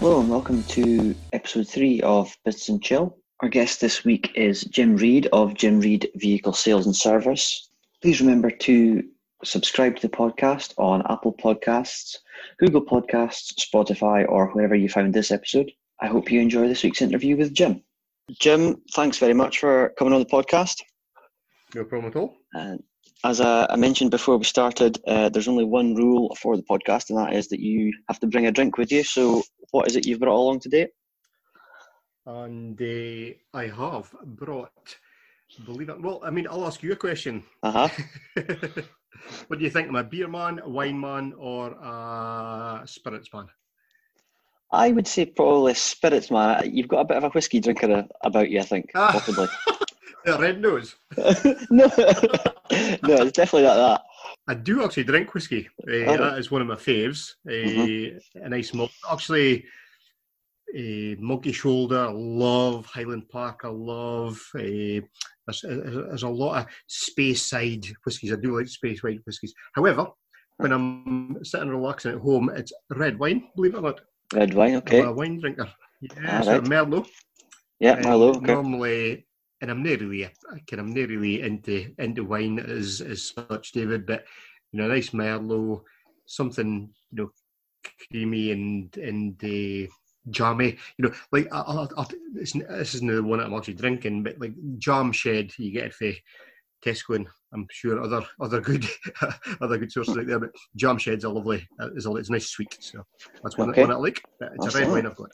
[0.00, 3.18] Hello and welcome to episode three of Business and Chill.
[3.40, 7.68] Our guest this week is Jim Reed of Jim Reed Vehicle Sales and Service.
[8.00, 9.02] Please remember to
[9.44, 12.16] subscribe to the podcast on Apple Podcasts,
[12.58, 15.70] Google Podcasts, Spotify, or wherever you found this episode.
[16.00, 17.82] I hope you enjoy this week's interview with Jim.
[18.30, 20.76] Jim, thanks very much for coming on the podcast.
[21.74, 22.38] No problem at all.
[22.56, 22.78] Uh,
[23.22, 27.10] as I, I, mentioned before we started, uh, there's only one rule for the podcast,
[27.10, 29.04] and that is that you have to bring a drink with you.
[29.04, 30.88] So, what is it you've brought along today?
[32.26, 34.96] And uh, I have brought,
[35.64, 36.00] believe it.
[36.00, 37.42] Well, I mean, I'll ask you a question.
[37.62, 37.88] Uh huh.
[39.48, 39.88] what do you think?
[39.88, 43.46] Am I a beer man, a wine man, or a spirits man?
[44.72, 46.70] I would say probably spirits man.
[46.72, 49.48] You've got a bit of a whiskey drinker about you, I think, possibly.
[50.26, 50.94] a red nose.
[51.16, 51.30] no,
[51.70, 51.88] no,
[52.70, 54.02] it's definitely not that.
[54.48, 55.68] I do actually drink whiskey.
[55.82, 57.32] Uh, that is one of my faves.
[57.46, 58.44] Uh, mm-hmm.
[58.44, 58.90] A nice malt.
[59.10, 59.64] Actually,
[60.76, 62.06] uh, Monkey Shoulder.
[62.06, 63.60] I love Highland Park.
[63.64, 64.40] I love.
[64.54, 65.00] Uh,
[65.46, 68.32] there's, there's, a lot of Speyside whiskies.
[68.32, 69.54] I do like Speyside whiskies.
[69.74, 70.06] However,
[70.56, 73.48] when I'm sitting relaxing at home, it's red wine.
[73.56, 74.00] Believe it or not.
[74.34, 74.76] Red wine.
[74.76, 75.00] Okay.
[75.00, 75.68] I'm a wine drinker.
[76.00, 76.62] Yeah, right.
[76.62, 77.08] Merlot.
[77.78, 78.36] Yeah, Merlot.
[78.36, 78.52] Okay.
[78.52, 79.26] Normally,
[79.60, 80.28] and I'm not really,
[80.68, 84.06] kind I'm not really into into wine as as such, David.
[84.06, 84.24] But
[84.72, 85.82] you know, a nice Merlot,
[86.26, 87.30] something you know,
[88.08, 89.90] creamy and and uh,
[90.30, 90.76] jammy.
[90.98, 94.22] You know, like I, I, I, this, this isn't the one that I'm actually drinking,
[94.22, 96.12] but like Jam Shed, you get it for
[96.84, 98.86] Tesco, and I'm sure other other good
[99.60, 100.40] other good sources out there.
[100.40, 102.76] But Jam Shed's a lovely, is a it's nice sweet.
[102.80, 103.04] So
[103.42, 103.82] that's one, okay.
[103.82, 104.22] one I like.
[104.40, 105.30] It's That's a red wine I've got.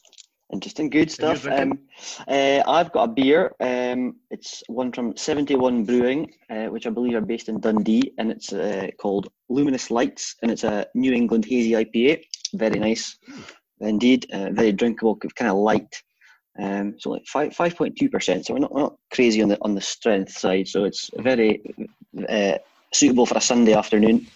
[0.52, 1.44] Interesting, good stuff.
[1.47, 1.80] Um,
[2.28, 3.52] uh, I've got a beer.
[3.58, 8.30] Um, it's one from 71 Brewing, uh, which I believe are based in Dundee, and
[8.30, 12.23] it's uh, called Luminous Lights, and it's a New England hazy IPA.
[12.55, 13.18] Very nice,
[13.80, 14.30] indeed.
[14.33, 16.02] Uh, very drinkable, kind of light.
[16.58, 18.46] Um, so like five five point two percent.
[18.46, 20.68] So we're not, we're not crazy on the on the strength side.
[20.68, 21.61] So it's very
[22.28, 22.58] uh,
[22.92, 24.27] suitable for a Sunday afternoon.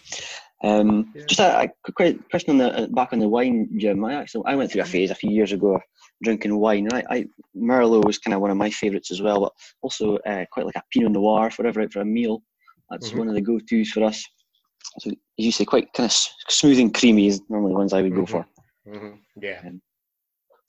[0.63, 1.23] Um, yeah.
[1.27, 4.05] Just a, a, quick question on the back on the wine, Jim.
[4.05, 5.81] I actually I went through a phase a few years ago
[6.23, 6.87] drinking wine.
[6.87, 7.27] And I, I
[7.57, 10.77] Merlot was kind of one of my favourites as well, but also uh, quite like
[10.77, 12.43] a Pinot Noir for ever out for a meal.
[12.91, 13.19] That's mm-hmm.
[13.19, 14.25] one of the go-tos for us.
[14.99, 16.17] So as you say, quite kind of
[16.49, 18.21] smooth and creamy is normally the ones I would mm-hmm.
[18.21, 18.47] go for.
[18.89, 19.17] Mm-hmm.
[19.41, 19.81] Yeah, um,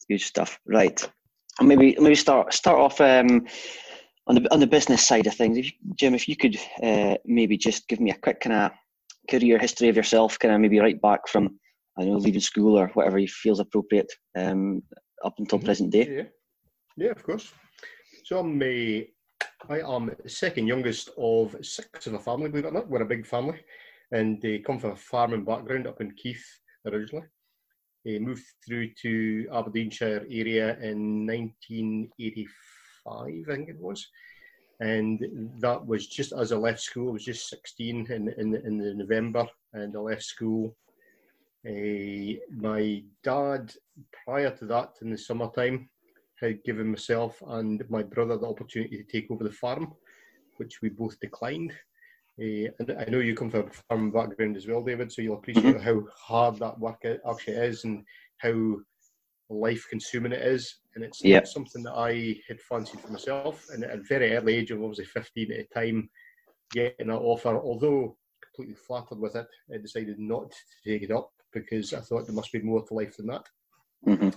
[0.10, 0.60] good stuff.
[0.66, 1.10] Right,
[1.60, 3.48] and maybe maybe start start off um,
[4.28, 5.58] on the on the business side of things.
[5.58, 8.72] If you, Jim, if you could uh, maybe just give me a quick kind of
[9.30, 11.60] career history of yourself, kind of maybe right back from
[12.00, 14.12] I know leaving school or whatever you feels appropriate.
[14.36, 14.82] Um,
[15.24, 15.66] up until mm-hmm.
[15.66, 16.08] present day.
[16.10, 16.24] Yeah,
[16.98, 17.52] yeah, of course.
[18.24, 19.08] So I'm a,
[19.70, 22.50] I am second youngest of six in a family.
[22.50, 23.60] Believe it or not, we're a big family,
[24.12, 26.46] and they come from a farming background up in Keith
[26.86, 27.28] originally.
[28.06, 32.66] They moved through to Aberdeenshire area in 1985,
[33.08, 34.08] I think it was,
[34.82, 37.10] and that was just as I left school.
[37.10, 40.76] I was just 16 in in, in the November, and I left school
[41.68, 43.72] uh, my dad,
[44.26, 45.90] prior to that, in the summertime,
[46.40, 49.94] had given myself and my brother the opportunity to take over the farm,
[50.58, 51.72] which we both declined.
[52.40, 55.38] Uh, and I know you come from a farm background as well, David, so you'll
[55.38, 55.84] appreciate mm-hmm.
[55.84, 58.04] how hard that work actually is and
[58.38, 58.78] how
[59.54, 60.80] life consuming it is.
[60.96, 61.48] And it's yep.
[61.48, 63.66] something that I had fancied for myself.
[63.74, 66.10] And at a very early age of obviously 15 at the time,
[66.72, 71.32] getting that offer, although completely flattered with it, I decided not to take it up
[71.54, 73.46] because I thought there must be more to life than that.
[74.08, 74.30] Mm-hmm.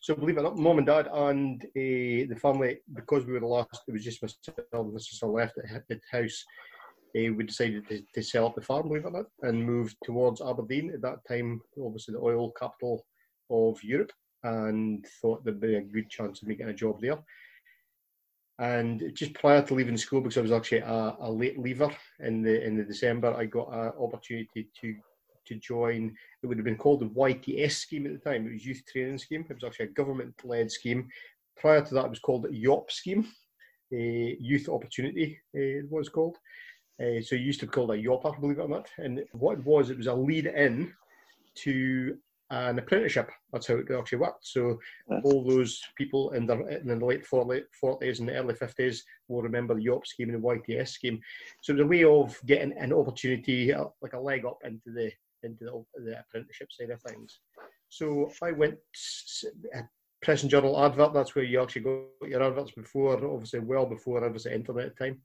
[0.00, 3.40] So believe it or not, mom and dad and uh, the family, because we were
[3.40, 6.44] the last, it was just myself and my sister left at the house.
[7.16, 9.96] Uh, we decided to, to, sell up the farm, believe it or not, and moved
[10.02, 10.90] towards Aberdeen.
[10.92, 13.06] At that time, obviously the oil capital
[13.50, 14.12] of Europe,
[14.44, 17.18] and thought there'd be a good chance of me getting a job there.
[18.60, 22.42] And just prior to leaving school, because I was actually a, a late leaver in
[22.42, 24.94] the in the December, I got an opportunity to
[25.46, 26.14] to join.
[26.42, 28.46] It would have been called the YTS scheme at the time.
[28.46, 29.44] It was Youth Training Scheme.
[29.48, 31.08] It was actually a government-led scheme.
[31.56, 33.26] Prior to that, it was called the YOP scheme,
[33.92, 33.96] uh,
[34.40, 35.38] Youth Opportunity.
[35.54, 36.36] Uh, it was called.
[37.00, 38.88] Uh, so it used to be called a YOPA, believe it or not.
[38.98, 40.92] And what it was, it was a lead in
[41.56, 42.16] to
[42.54, 43.30] an apprenticeship.
[43.52, 44.46] That's how it actually worked.
[44.46, 44.78] So
[45.24, 49.74] all those people in the, in the late 40s and the early 50s will remember
[49.74, 51.20] the YOP scheme and the YTS scheme.
[51.60, 54.90] So it was a way of getting an opportunity, uh, like a leg up into
[54.92, 55.12] the
[55.44, 57.40] into the, the apprenticeship side of things.
[57.88, 58.76] So I went
[59.76, 59.82] uh,
[60.22, 61.12] press and journal advert.
[61.12, 65.20] That's where you actually got your adverts before, obviously well before obviously internet time,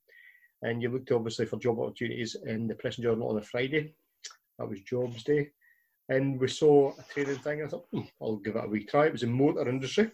[0.61, 3.93] and you looked obviously for job opportunities in the press and journal on a Friday.
[4.57, 5.49] That was jobs day,
[6.09, 7.63] and we saw a training thing.
[7.63, 9.05] I thought, hmm, I'll give it a wee try.
[9.05, 10.11] It was in motor industry,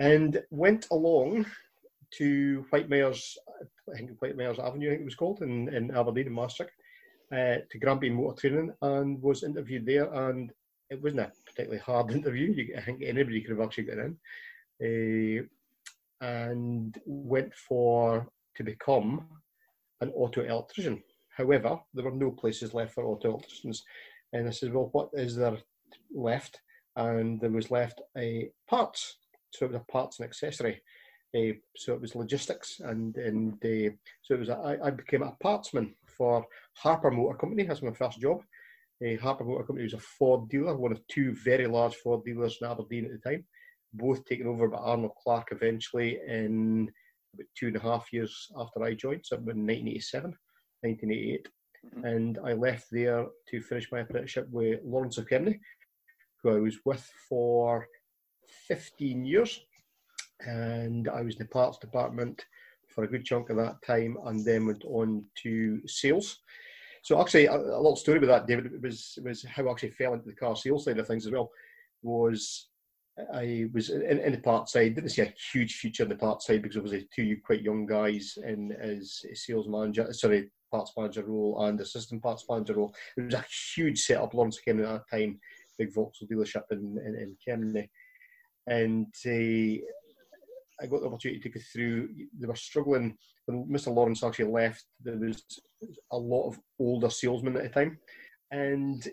[0.00, 1.46] and went along
[2.18, 3.36] to Whitemyres,
[3.92, 6.70] I think Whitemyres Avenue, I think it was called, in, in Aberdeen, in Mastrick,
[7.32, 10.12] uh, to Granby Motor Training, and was interviewed there.
[10.12, 10.52] And
[10.90, 12.52] it wasn't a particularly hard interview.
[12.52, 14.16] You, I think anybody could have actually got in.
[14.82, 15.46] Uh,
[16.20, 19.26] and went for to become
[20.00, 21.02] an auto electrician.
[21.36, 23.84] However, there were no places left for auto electricians.
[24.34, 25.56] And I said, well, what is there
[26.12, 26.60] left?
[26.96, 29.16] And there was left a parts.
[29.50, 30.82] So it was a parts and accessory.
[31.34, 33.90] Uh, so it was logistics, and and uh,
[34.22, 34.50] so it was.
[34.50, 37.64] I, became a partsman for Harper Motor Company.
[37.64, 38.42] That's my first job.
[39.04, 42.58] Uh, Harper Motor Company was a Ford dealer, one of two very large Ford dealers
[42.60, 43.44] in Aberdeen at the time,
[43.92, 46.88] both taken over by Arnold Clark eventually in
[47.34, 50.30] about two and a half years after I joined, so in 1987,
[50.82, 51.48] 1988.
[51.84, 52.04] Mm-hmm.
[52.04, 55.58] And I left there to finish my apprenticeship with Lawrence of Kemnay,
[56.42, 57.86] who I was with for
[58.68, 59.60] 15 years.
[60.40, 62.44] And I was in the parts department
[62.88, 66.38] for a good chunk of that time and then went on to sales.
[67.02, 70.14] So actually, a, a little story about that, David, was was how I actually fell
[70.14, 71.50] into the car sales side of things as well.
[72.02, 72.68] Was
[73.32, 76.42] I was in, in the part side, didn't see a huge future in the part
[76.42, 81.64] side because obviously two quite young guys in as sales manager, sorry, parts manager role
[81.64, 82.94] and assistant parts manager role.
[83.16, 83.44] It was a
[83.76, 84.34] huge setup.
[84.34, 85.38] Lawrence came at that time,
[85.78, 87.88] big Vauxhall dealership in, in, in.
[88.66, 89.84] And uh,
[90.82, 92.08] I got the opportunity to go through.
[92.38, 93.16] They were struggling
[93.46, 93.94] when Mr.
[93.94, 94.84] Lawrence actually left.
[95.02, 95.44] There was
[96.10, 97.98] a lot of older salesmen at the time,
[98.50, 99.06] and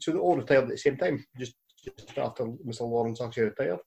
[0.00, 1.54] so they all retired at the same time, just
[1.96, 2.80] just after Mr.
[2.80, 3.80] Lawrence actually retired,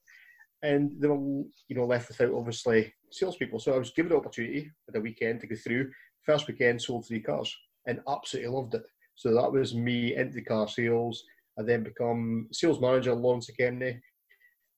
[0.62, 3.60] and they were you know left without obviously salespeople.
[3.60, 5.90] So I was given the opportunity at the weekend to go through.
[6.24, 7.54] First weekend sold three cars
[7.86, 8.84] and absolutely loved it.
[9.14, 11.22] So that was me into car sales.
[11.58, 14.00] I then become sales manager Lawrence Academy.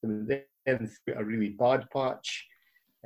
[0.03, 2.47] And then through a really bad patch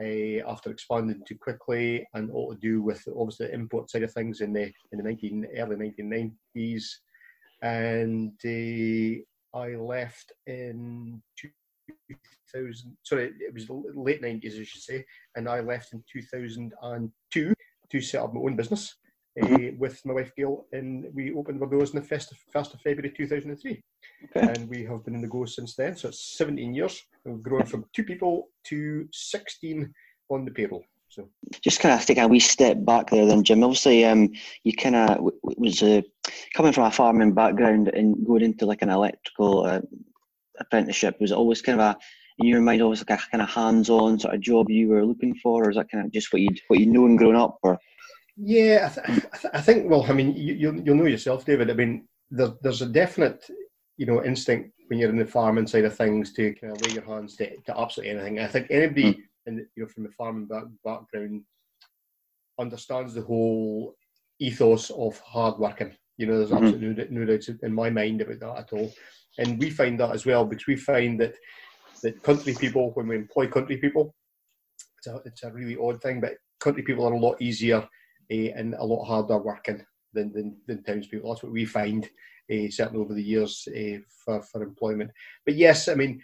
[0.00, 4.12] uh, after expanding too quickly and all to do with obviously the import side of
[4.12, 6.84] things in the in the 19 early 1990s.
[7.62, 9.22] And uh,
[9.54, 11.22] I left in
[12.52, 15.04] 2000, sorry, it was late 90s, I should say,
[15.36, 17.54] and I left in 2002
[17.90, 18.94] to set up my own business
[19.42, 22.74] uh, with my wife Gail, and we opened our doors on the 1st of, 1st
[22.74, 23.82] of February 2003.
[24.24, 24.52] Okay.
[24.52, 27.02] And we have been in the go since then, so it's 17 years.
[27.24, 29.92] We've grown from two people to 16
[30.30, 30.84] on the payroll.
[31.18, 31.28] So
[31.62, 33.64] just kind of take a wee step back there, then Jim.
[33.64, 34.30] Obviously, um,
[34.62, 36.02] you kind of was uh,
[36.54, 39.80] coming from a farming background and going into like an electrical uh,
[40.60, 41.16] apprenticeship.
[41.20, 41.98] Was always kind of a
[42.38, 45.34] in your mind always like a kind of hands-on sort of job you were looking
[45.34, 47.58] for, or is that kind of just what you what you know and grown up,
[47.62, 47.78] or?
[48.36, 49.90] Yeah, I, th- I, th- I think.
[49.90, 51.68] Well, I mean, you, you'll you'll know yourself, David.
[51.68, 53.44] I mean, there's there's a definite
[53.96, 56.94] you know instinct when you're in the farming side of things to kind of lay
[56.94, 58.38] your hands to, to absolutely anything.
[58.38, 59.14] I think anybody.
[59.14, 61.42] Mm and you know from the farming back, background
[62.60, 63.94] understands the whole
[64.38, 65.92] ethos of hard working.
[66.16, 66.64] You know, there's mm-hmm.
[66.64, 68.92] absolutely no, no doubt in my mind about that at all.
[69.38, 71.34] And we find that as well, because we find that
[72.02, 74.14] that country people, when we employ country people,
[74.98, 77.78] it's a, it's a really odd thing, but country people are a lot easier
[78.32, 81.30] uh, and a lot harder working than, than, than townspeople.
[81.30, 82.04] That's what we find,
[82.52, 85.10] uh, certainly over the years uh, for, for employment.
[85.44, 86.20] But yes, I mean,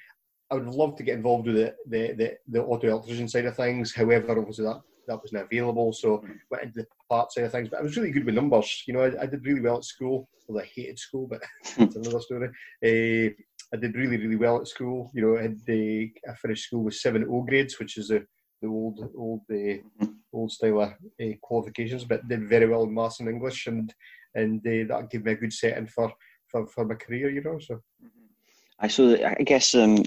[0.50, 3.56] I would love to get involved with the, the, the, the auto electrician side of
[3.56, 3.94] things.
[3.94, 6.36] However, obviously that, that wasn't available, so mm.
[6.50, 7.68] went into the part side of things.
[7.68, 8.84] But I was really good with numbers.
[8.86, 10.28] You know, I, I did really well at school.
[10.46, 11.42] Well, I hated school, but
[11.78, 12.48] it's another story.
[12.84, 13.32] Uh,
[13.72, 15.10] I did really, really well at school.
[15.14, 18.26] You know, I, had, uh, I finished school with seven O grades, which is the
[18.62, 23.20] the old old uh, old style of uh, qualifications, but did very well in maths
[23.20, 23.92] and English, and
[24.34, 26.12] and uh, that gave me a good setting for,
[26.48, 27.30] for, for my career.
[27.30, 27.74] You know, so.
[27.74, 28.24] Mm-hmm.
[28.81, 30.02] I so I guess um,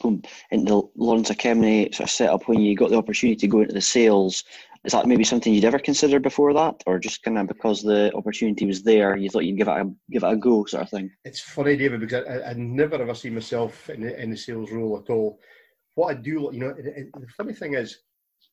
[0.00, 3.60] going into Lawrence Academy sort of set up when you got the opportunity to go
[3.60, 4.44] into the sales.
[4.84, 8.12] Is that maybe something you'd ever considered before that, or just kind of because the
[8.16, 10.90] opportunity was there, you thought you'd give it a give it a go, sort of
[10.90, 11.10] thing?
[11.24, 14.72] It's funny, David, because I, I never ever see myself in the, in the sales
[14.72, 15.38] role at all.
[15.94, 17.98] What I do, you know, the funny thing is,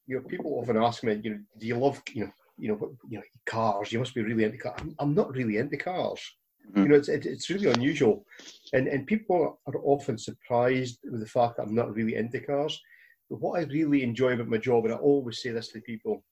[0.05, 2.91] you know, people often ask me, you know, do you love, you know, you know,
[3.09, 3.91] you know, cars?
[3.91, 4.75] You must be really into cars.
[4.79, 6.21] I'm, I'm not really into cars.
[6.73, 6.83] Mm.
[6.83, 8.25] You know, it's, it, it's really unusual.
[8.73, 12.79] And, and people are often surprised with the fact that I'm not really into cars.
[13.29, 16.23] But what I really enjoy about my job, and I always say this to people,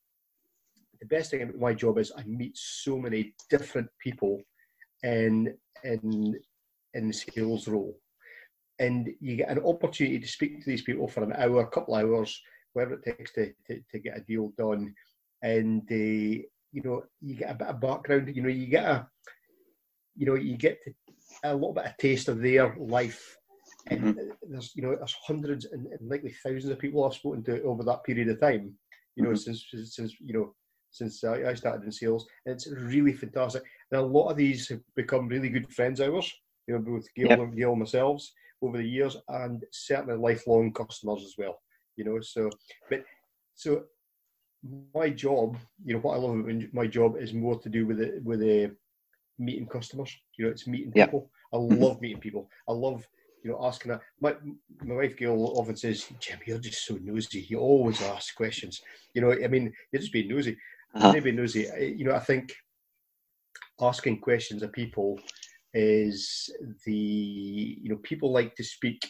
[1.00, 4.40] the best thing about my job is I meet so many different people
[5.04, 5.54] in,
[5.84, 6.34] in,
[6.94, 7.96] in the sales role.
[8.80, 11.94] And you get an opportunity to speak to these people for an hour, a couple
[11.94, 12.40] hours,
[12.72, 14.94] whatever it takes to, to, to get a deal done.
[15.42, 19.08] And, uh, you know, you get a bit of background, you know, you get a,
[20.18, 20.92] you know, you get to
[21.44, 23.36] a little bit of taste of their life.
[23.88, 24.12] Mm-hmm.
[24.50, 27.82] there's you know there's hundreds and, and, likely thousands of people I've spoken to over
[27.84, 28.74] that period of time.
[29.16, 29.52] You know, mm-hmm.
[29.52, 30.54] since since you know
[30.90, 33.62] since I started in sales, and it's really fantastic.
[33.90, 36.30] And a lot of these have become really good friends of ours.
[36.66, 37.38] You know, both Gail yep.
[37.38, 38.22] and Gail and myself
[38.60, 41.58] over the years, and certainly lifelong customers as well.
[41.96, 42.50] You know, so
[42.90, 43.04] but
[43.54, 43.84] so
[44.94, 48.00] my job, you know, what I love about my job is more to do with
[48.00, 48.72] it with the
[49.38, 50.16] meeting customers.
[50.36, 51.30] You know, it's meeting people.
[51.52, 51.82] I mm-hmm.
[51.82, 52.50] love meeting people.
[52.68, 53.06] I love
[53.42, 54.00] you know asking that.
[54.20, 54.34] My
[54.82, 57.46] my wife Gail often says, "Jim, you're just so nosy.
[57.48, 58.82] You always ask questions.
[59.14, 60.56] You know, I mean, you're just being nosy.
[60.94, 61.12] Uh-huh.
[61.12, 61.68] Maybe nosy.
[61.96, 62.52] You know, I think
[63.80, 65.18] asking questions of people
[65.74, 66.50] is
[66.86, 66.92] the
[67.82, 69.00] you know people like to speak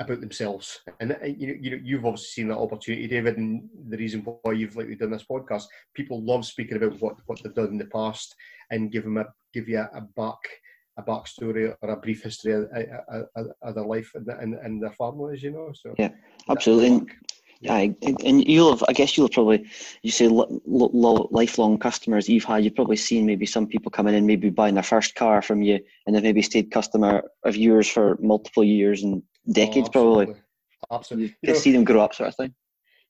[0.00, 0.80] about themselves.
[0.98, 4.22] And uh, you know, you know, you've obviously seen that opportunity, David, and the reason
[4.22, 5.64] why you've likely done this podcast.
[5.94, 8.34] People love speaking about what, what they've done in the past
[8.70, 10.38] and give them a give you a, a back
[10.98, 14.28] a backstory or a brief history of, uh, uh, uh, of, of their life and,
[14.28, 15.70] and, and their families, you know.
[15.74, 16.10] So yeah,
[16.48, 17.06] absolutely.
[17.62, 19.66] Yeah, and you'll have, I guess you'll have probably,
[20.02, 24.14] you say lo- lo- lifelong customers you've had, you've probably seen maybe some people coming
[24.14, 27.86] in, maybe buying their first car from you, and they've maybe stayed customer of yours
[27.86, 30.24] for multiple years and decades, oh, absolutely.
[30.26, 30.42] probably.
[30.92, 31.36] Absolutely.
[31.42, 32.54] You, know, see them grow up, sort of thing.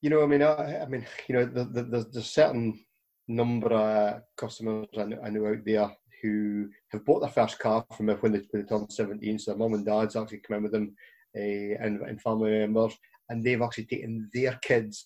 [0.02, 2.84] You know, I mean, I, I mean, you know, the, the, the, there's certain
[3.28, 5.90] number of customers I know, I know out there
[6.22, 9.38] who have bought their first car from when they, when they turned 17.
[9.38, 10.94] So their mum and dad's actually come in with them
[11.36, 12.94] uh, and, and family members,
[13.28, 15.04] and they've actually taken their kids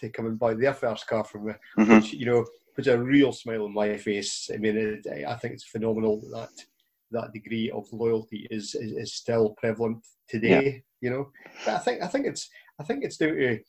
[0.00, 1.96] to come and buy their first car from me, mm-hmm.
[1.96, 2.44] which, you know,
[2.74, 4.50] puts a real smile on my face.
[4.52, 6.50] I mean, it, I think it's phenomenal that
[7.10, 10.64] that degree of loyalty is, is, is still prevalent today.
[10.64, 10.78] Yeah.
[11.00, 11.30] You know,
[11.64, 12.48] but I think I think it's
[12.80, 13.60] I think it's down to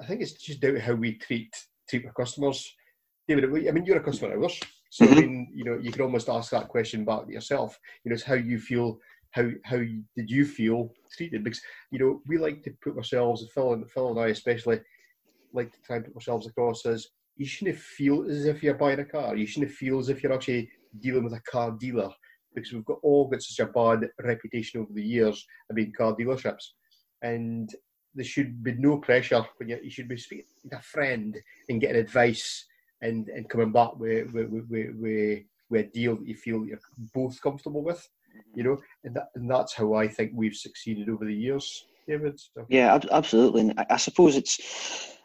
[0.00, 1.54] I think it's just down to how we treat
[1.88, 2.72] treat our customers.
[3.28, 4.60] David, I mean, you're a customer of ours,
[4.90, 5.14] so mm-hmm.
[5.14, 7.78] I mean, you know, you can almost ask that question back to yourself.
[8.04, 8.98] You know, it's how you feel.
[9.32, 11.44] How how did you feel treated?
[11.44, 11.60] Because
[11.90, 14.80] you know, we like to put ourselves, Phil and Phil and I especially,
[15.52, 19.00] like to try and put ourselves across as you shouldn't feel as if you're buying
[19.00, 19.36] a car.
[19.36, 22.10] You shouldn't feel as if you're actually dealing with a car dealer
[22.54, 26.16] because we've got all got such a bad reputation over the years of being car
[26.16, 26.64] dealerships.
[27.22, 27.68] And
[28.14, 31.36] there should be no pressure when you, should be speaking to a friend
[31.68, 32.64] and getting advice
[33.02, 36.80] and, and coming back with, with, with, with, with a deal that you feel you're
[37.14, 38.08] both comfortable with,
[38.54, 42.40] you know, and, that, and that's how I think we've succeeded over the years, David.
[42.40, 42.64] So.
[42.70, 43.62] Yeah, absolutely.
[43.62, 45.15] And I, I suppose it's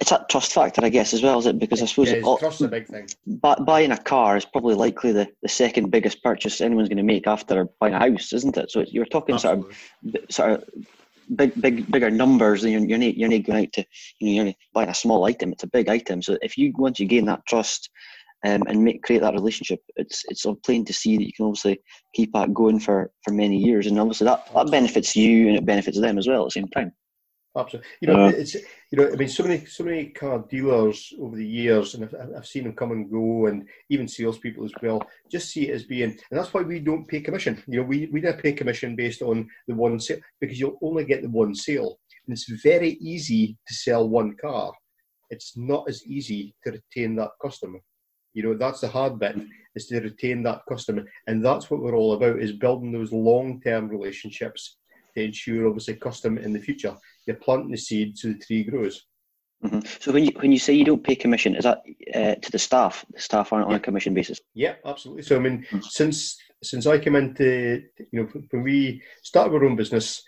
[0.00, 1.58] it's that trust factor, I guess, as well, is it?
[1.58, 3.08] Because I suppose yeah, all, trust is a big thing.
[3.26, 7.02] But buying a car is probably likely the, the second biggest purchase anyone's going to
[7.02, 8.70] make after buying a house, isn't it?
[8.70, 9.74] So you're talking Absolutely.
[10.02, 10.64] sort of sort of
[11.34, 13.84] big big bigger numbers, and you're you're not, you're not going out to
[14.20, 15.52] you know you're buying a small item.
[15.52, 16.22] It's a big item.
[16.22, 17.90] So if you once you gain that trust.
[18.44, 19.80] Um, and make create that relationship.
[19.96, 21.80] It's it's plain to see that you can obviously
[22.14, 25.66] keep that going for, for many years, and obviously that, that benefits you and it
[25.66, 26.92] benefits them as well at the same time.
[27.58, 27.90] Absolutely.
[28.00, 28.62] You know, uh, it's you
[28.92, 32.46] know, I mean, so many so many car dealers over the years, and I've, I've
[32.46, 35.02] seen them come and go, and even salespeople as well.
[35.30, 37.60] Just see it as being, and that's why we don't pay commission.
[37.66, 41.04] You know, we we don't pay commission based on the one sale because you'll only
[41.04, 44.72] get the one sale, and it's very easy to sell one car.
[45.30, 47.80] It's not as easy to retain that customer.
[48.34, 49.36] You know, that's the hard bit
[49.74, 53.88] is to retain that customer, and that's what we're all about: is building those long-term
[53.88, 54.76] relationships
[55.16, 56.94] to ensure, obviously, custom in the future
[57.28, 59.06] you're planting the seed so the tree grows.
[59.64, 59.80] Mm-hmm.
[60.00, 61.82] So when you when you say you don't pay commission, is that
[62.14, 63.04] uh, to the staff?
[63.12, 63.74] The staff aren't yeah.
[63.74, 64.40] on a commission basis.
[64.54, 65.24] Yeah, absolutely.
[65.24, 65.80] So I mean, mm-hmm.
[65.80, 67.82] since since I came into
[68.12, 70.22] you know when we started our own business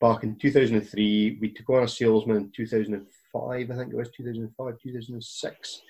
[0.00, 3.70] back in 2003, we took on a salesman in 2005.
[3.70, 5.82] I think it was 2005, 2006,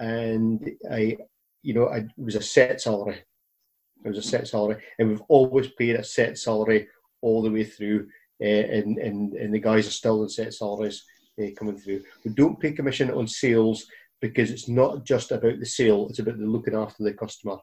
[0.00, 1.16] and I
[1.62, 3.22] you know I, it was a set salary.
[4.04, 6.88] It was a set salary, and we've always paid a set salary
[7.22, 8.08] all the way through
[8.40, 11.04] and, and, and the guys are still in set salaries
[11.40, 12.02] uh, coming through.
[12.24, 13.86] We don't pay commission on sales
[14.20, 17.56] because it's not just about the sale, it's about the looking after the customer.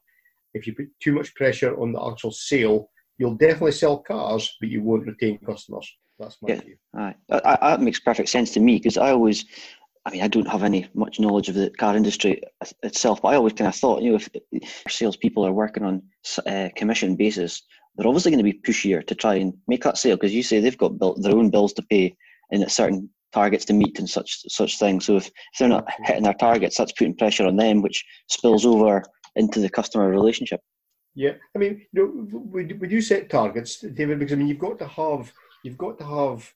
[0.53, 4.69] If you put too much pressure on the actual sale, you'll definitely sell cars, but
[4.69, 5.91] you won't retain customers.
[6.19, 6.75] That's my yeah, view.
[6.93, 9.45] That, that makes perfect sense to me because I always,
[10.05, 12.41] I mean, I don't have any much knowledge of the car industry
[12.81, 14.19] itself, but I always kind of thought, you know,
[14.51, 16.01] if salespeople are working on
[16.45, 17.63] uh, commission basis,
[17.97, 20.59] they're obviously going to be pushier to try and make that sale because you say
[20.59, 22.15] they've got built their own bills to pay
[22.51, 25.05] and certain targets to meet and such such things.
[25.05, 28.65] So if, if they're not hitting their targets, that's putting pressure on them, which spills
[28.65, 29.03] over
[29.35, 30.61] into the customer relationship.
[31.15, 34.59] Yeah, I mean, you know, we, we do set targets, David, because I mean, you've
[34.59, 35.31] got to have
[35.63, 36.53] you've got to have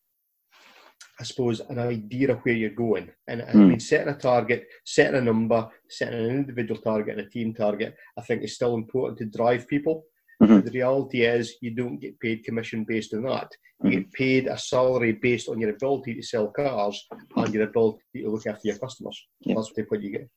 [1.21, 3.11] I suppose, an idea of where you're going.
[3.27, 3.69] And I hmm.
[3.69, 7.95] mean, setting a target, setting a number, setting an individual target and a team target,
[8.17, 10.05] I think is still important to drive people.
[10.41, 10.65] Mhm.
[10.65, 13.49] The reality is, you don't get paid commission based on that.
[13.83, 13.93] You Mhm.
[13.93, 18.29] get paid a salary based on your ability to sell cars and your ability to
[18.31, 19.27] look after your customers.
[19.41, 19.55] Yeah.
[19.55, 20.29] That's what you get.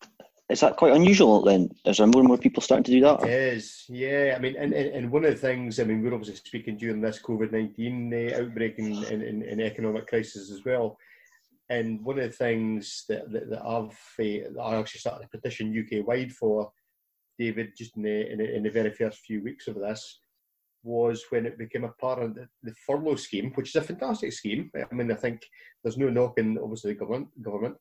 [0.51, 1.71] Is that quite unusual then?
[1.87, 3.23] Is there more and more people starting to do that?
[3.25, 4.35] It is, yeah.
[4.37, 7.01] I mean, and, and, and one of the things, I mean, we're obviously speaking during
[7.01, 10.99] this COVID 19 uh, outbreak and, and, and, and economic crisis as well.
[11.71, 15.37] And one of the things that, that, that I've, uh, that I actually started a
[15.39, 16.71] petition UK wide for,
[17.39, 20.21] David, just in the, in the, in the very first few weeks of this,
[20.83, 24.95] was when it became apparent that the furlough scheme, which is a fantastic scheme, I
[24.95, 25.43] mean, I think
[25.83, 27.77] there's no knocking, obviously, the government, government.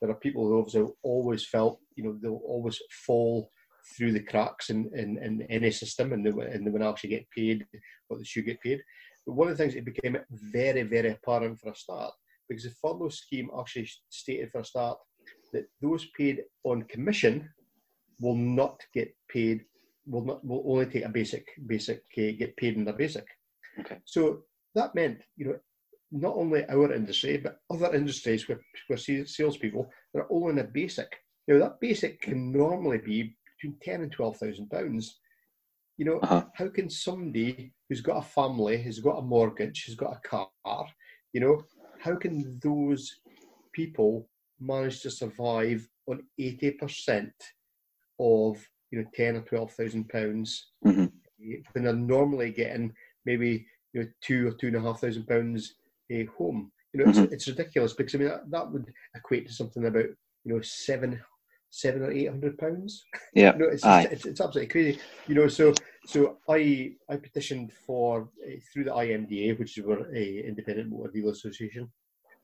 [0.00, 3.50] There are people who obviously always felt, you know, they'll always fall
[3.96, 7.30] through the cracks in, in, in any system and they, and they will actually get
[7.30, 7.66] paid
[8.08, 8.82] what they should get paid.
[9.26, 12.12] But one of the things it became very, very apparent for a start,
[12.48, 14.98] because the furlough scheme actually stated for a start
[15.52, 17.48] that those paid on commission
[18.20, 19.64] will not get paid,
[20.06, 23.26] will not will only take a basic, basic uh, get paid in their basic.
[23.80, 23.98] Okay.
[24.04, 24.42] So
[24.74, 25.58] that meant, you know,
[26.12, 30.58] not only our industry, but other industries where, where sales- salespeople that are all in
[30.58, 31.08] a basic.
[31.48, 35.20] Now that basic can normally be between ten and twelve thousand pounds.
[35.96, 36.44] You know, Uh-huh.
[36.54, 40.48] how can somebody who's got a family, who's got a mortgage, who's got a car,
[41.32, 41.62] you know,
[42.00, 43.20] how can those
[43.72, 44.28] people
[44.60, 47.32] manage to survive on eighty percent
[48.18, 51.10] of you know ten or twelve thousand pounds Mhm.
[51.72, 52.94] when they're normally getting
[53.24, 55.74] maybe you know two or two and a half thousand pounds
[56.10, 56.70] a home?
[56.92, 60.04] You know, it's, it's ridiculous because I mean that, that would equate to something about
[60.44, 61.20] you know seven
[61.70, 63.04] seven or eight hundred pounds.
[63.34, 63.52] Yeah.
[63.54, 65.00] You know, it's, just, it's it's absolutely crazy.
[65.26, 65.74] You know, so
[66.06, 71.10] so I I petitioned for uh, through the IMDA, which is our uh, Independent Motor
[71.10, 71.90] Dealer Association,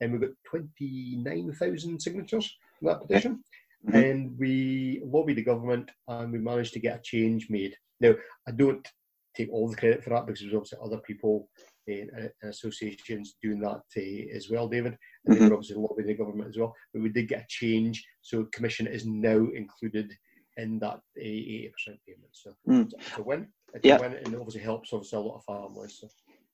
[0.01, 3.41] and we got twenty nine thousand signatures on that petition,
[3.87, 3.95] Mhm.
[3.95, 7.75] and we lobbied the government, and we managed to get a change made.
[7.99, 8.13] Now
[8.47, 8.87] I don't
[9.35, 11.49] take all the credit for that because there's obviously other people
[11.87, 12.09] in,
[12.43, 14.97] in associations doing that uh, as well, David.
[15.25, 15.49] And they Mhm.
[15.49, 16.75] were obviously lobbying the government as well.
[16.93, 20.11] But we did get a change, so commission is now included
[20.57, 22.29] in that uh, eighty percent payment.
[22.33, 22.85] So Mm.
[22.85, 23.47] it's, it's a win.
[23.73, 23.97] It's Yeah.
[23.97, 25.97] a win, and it obviously helps obviously a lot of families.
[25.99, 26.07] So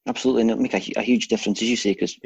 [0.06, 2.16] Absolutely, and it'll make a, a huge difference, as you say, because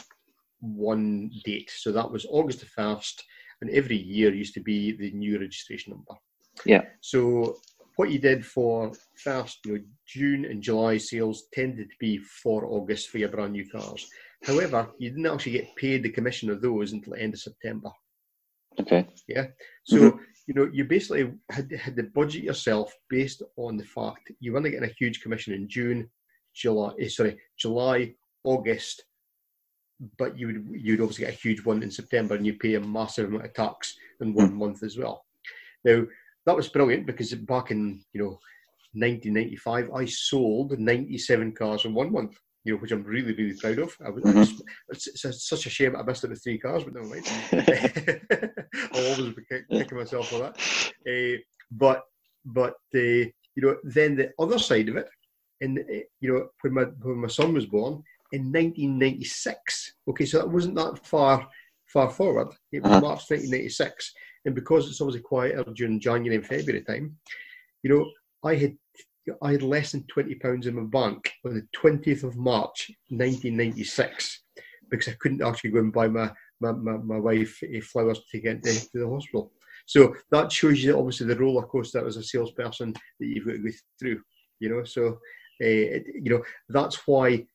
[0.60, 1.72] one date.
[1.76, 3.24] So that was August the first,
[3.62, 6.20] and every year used to be the new registration number.
[6.66, 6.84] Yeah.
[7.02, 7.58] So
[7.96, 12.66] what you did for first, you know, June and July sales tended to be for
[12.66, 14.10] August for your brand new cars.
[14.44, 17.90] However, you didn't actually get paid the commission of those until the end of September.
[18.80, 19.06] Okay.
[19.28, 19.48] Yeah.
[19.84, 20.20] So
[20.50, 24.66] you know, you basically had had to budget yourself based on the fact you weren't
[24.66, 26.10] getting a huge commission in June,
[26.56, 29.04] July, eh, sorry, July, August,
[30.18, 32.80] but you would you'd obviously get a huge one in September, and you pay a
[32.80, 35.26] massive amount of tax in one month as well.
[35.84, 36.04] Now
[36.46, 38.40] that was brilliant because back in you know
[38.94, 42.38] 1995, I sold 97 cars in one month.
[42.66, 43.96] You know, which I'm really, really proud of.
[44.06, 46.94] I was, was- it's, it's such a shame I missed it with three cars, but
[46.94, 47.26] never mind.
[48.94, 50.58] I'll always be kicking myself for that.
[51.08, 51.40] Uh,
[51.72, 52.04] but
[52.46, 55.08] but uh, you know, then the other side of it,
[55.62, 55.84] and uh,
[56.20, 59.94] you know, when my when my son was born in 1996.
[60.10, 61.48] Okay, so that wasn't that far
[61.86, 62.50] far forward.
[62.72, 63.02] It was Uh-huh.
[63.02, 64.14] March 1996,
[64.46, 67.18] and because it's obviously quieter during January and February time,
[67.84, 68.12] you know,
[68.44, 68.78] I had
[69.42, 74.44] I had less than twenty pounds in my bank on the 20th of March 1996
[74.90, 78.40] because I couldn't actually go and buy my my, my, my wife uh, flowers to
[78.40, 79.52] get to, to the hospital.
[79.86, 83.60] So that shows you obviously the roller coaster as a salesperson that you've got to
[83.60, 84.22] go through.
[84.60, 85.20] You know, so
[85.64, 87.46] uh, you know that's why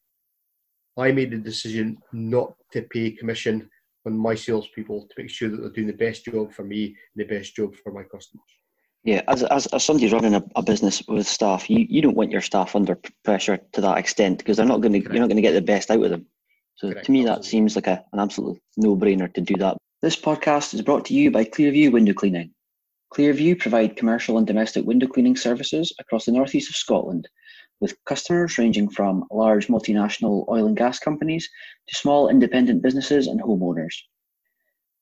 [0.96, 3.68] I made the decision not to pay commission
[4.06, 6.96] on my salespeople to make sure that they're doing the best job for me and
[7.16, 8.44] the best job for my customers.
[9.02, 12.30] Yeah, as, as, as somebody running a, a business with staff, you, you don't want
[12.30, 15.36] your staff under pressure to that extent because they're not going to you're not going
[15.36, 16.26] to get the best out of them.
[16.76, 19.76] So Correct, to me, that seems like a, an absolute no-brainer to do that.
[20.00, 22.50] This podcast is brought to you by Clearview Window Cleaning.
[23.12, 27.28] Clearview provide commercial and domestic window cleaning services across the northeast of Scotland
[27.80, 31.48] with customers ranging from large multinational oil and gas companies
[31.88, 33.94] to small independent businesses and homeowners.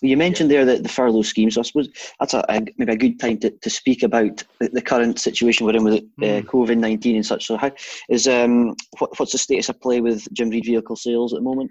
[0.03, 2.97] You mentioned there that the furlough scheme, so I suppose that's a, a maybe a
[2.97, 6.49] good time to, to speak about the, the current situation we're in with uh, hmm.
[6.49, 7.47] COVID nineteen and such.
[7.47, 7.71] So, how
[8.09, 11.45] is um what, what's the status of play with Jim Reid vehicle sales at the
[11.45, 11.71] moment?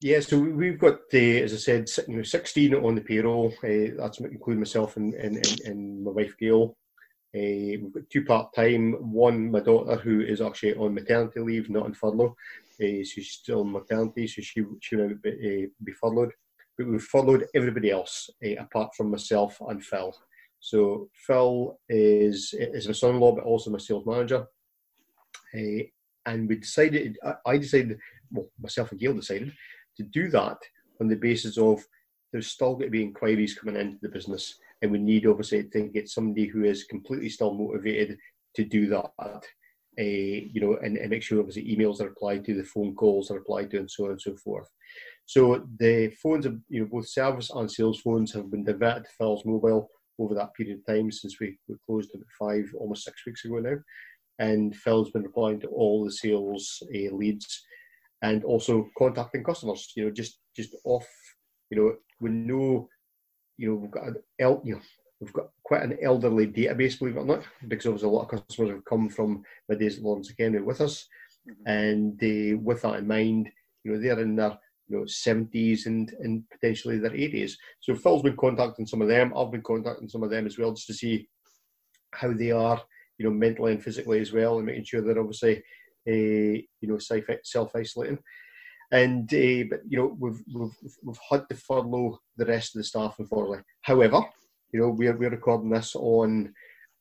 [0.00, 3.54] Yeah, so we've got, uh, as I said, you know, 16 on the payroll.
[3.64, 6.76] Uh, that's including myself and, and, and, and my wife Gail.
[7.34, 8.92] Uh, we've got two part time.
[9.12, 12.36] One, my daughter, who is actually on maternity leave, not on furlough.
[12.78, 16.32] Uh, she's still on maternity, so she she will be, uh, be furloughed
[16.76, 20.14] but we've followed everybody else uh, apart from myself and Phil.
[20.60, 24.46] So Phil is is my son-in-law, but also my sales manager.
[25.54, 27.98] And we decided, I decided,
[28.32, 29.52] well, myself and Gail decided
[29.96, 30.58] to do that
[31.00, 31.84] on the basis of
[32.32, 35.82] there's still going to be inquiries coming into the business, and we need obviously to
[35.88, 38.18] get somebody who is completely still motivated
[38.54, 39.42] to do that.
[39.98, 40.02] Uh,
[40.52, 43.38] you know, and, and make sure obviously emails are replied to, the phone calls are
[43.38, 44.68] replied to, and so on and so forth.
[45.24, 49.44] So the phones, you know, both service and sales phones have been diverted to Phil's
[49.46, 53.44] mobile over that period of time since we, we closed about five, almost six weeks
[53.44, 53.76] ago now.
[54.38, 57.64] And Phil's been replying to all the sales uh, leads
[58.22, 59.92] and also contacting customers.
[59.96, 61.06] You know, just just off.
[61.70, 62.88] You know, we know.
[63.58, 64.80] You know, we've got an el- you know,
[65.20, 68.42] we've got quite an elderly database, believe it or not, because obviously a lot of
[68.46, 71.06] customers have come from my days at Lawrence Academy with us,
[71.48, 71.66] mm-hmm.
[71.66, 73.48] and uh, with that in mind,
[73.84, 77.52] you know, they're in their you know, 70s and, and potentially their 80s.
[77.80, 79.32] So Phil's been contacting some of them.
[79.36, 81.28] I've been contacting some of them as well, just to see
[82.12, 82.80] how they are,
[83.18, 85.62] you know, mentally and physically as well, and making sure they're obviously,
[86.06, 88.18] you know, self isolating.
[88.92, 92.84] And uh, but you know, we've we've we've had to furlough the rest of the
[92.84, 93.64] staff, unfortunately.
[93.82, 94.22] However,
[94.72, 96.52] you know, we're we're recording this on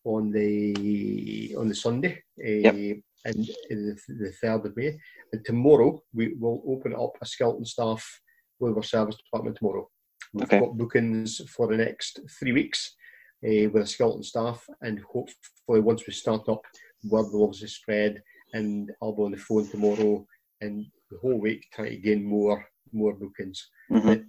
[0.04, 2.24] on the on the Sunday.
[2.40, 4.98] Uh, yep and the, the 3rd of May.
[5.34, 8.22] And tomorrow we will open up a skeleton staff
[8.60, 9.90] with our service department tomorrow.
[10.34, 10.60] We've okay.
[10.60, 12.96] got bookings for the next three weeks
[13.44, 16.62] uh, with a skeleton staff, and hopefully once we start up,
[17.04, 18.22] word will obviously spread,
[18.56, 20.26] and I'll be on the phone tomorrow
[20.62, 23.60] and the whole week trying to gain more more bookings.
[23.92, 24.08] Mm-hmm.
[24.08, 24.22] But,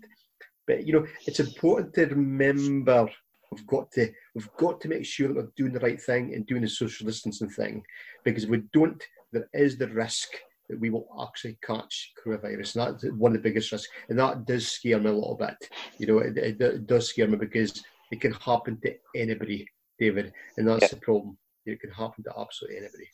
[0.66, 3.08] but you know, it's important to remember
[3.52, 6.46] We've got to we've got to make sure that we're doing the right thing and
[6.46, 7.82] doing the social distancing thing,
[8.24, 10.28] because if we don't, there is the risk
[10.68, 13.88] that we will actually catch coronavirus, and that's one of the biggest risks.
[14.08, 15.56] And that does scare me a little bit.
[15.98, 19.66] You know, it, it, it does scare me because it can happen to anybody,
[19.98, 20.88] David, and that's yeah.
[20.88, 21.38] the problem.
[21.66, 23.08] It can happen to absolutely anybody.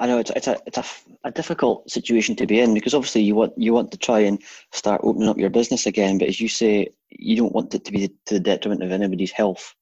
[0.00, 0.84] I know it's it's a it's a,
[1.24, 4.42] a difficult situation to be in because obviously you want you want to try and
[4.72, 7.92] start opening up your business again, but as you say, you don't want it to
[7.92, 9.74] be to the detriment of anybody's health.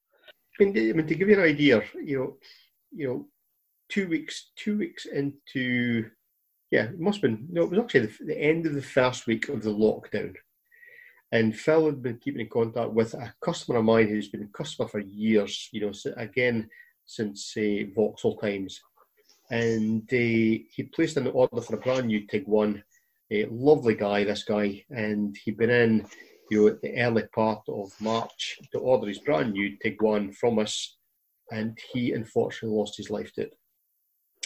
[0.60, 2.36] I mean, I mean to give you an idea, you know,
[2.90, 3.28] you know,
[3.88, 6.10] two weeks two weeks into
[6.72, 9.28] yeah, it must have been no, it was actually the, the end of the first
[9.28, 10.34] week of the lockdown.
[11.30, 14.56] And Phil had been keeping in contact with a customer of mine who's been a
[14.58, 16.68] customer for years, you know, again
[17.06, 18.80] since uh, Vauxhall times
[19.50, 22.82] and uh, he placed an order for a brand new Tiguan.
[23.30, 26.06] A lovely guy, this guy, and he'd been in,
[26.50, 30.58] you know, at the early part of March to order his brand new Tiguan from
[30.58, 30.96] us,
[31.50, 33.54] and he unfortunately lost his life to it.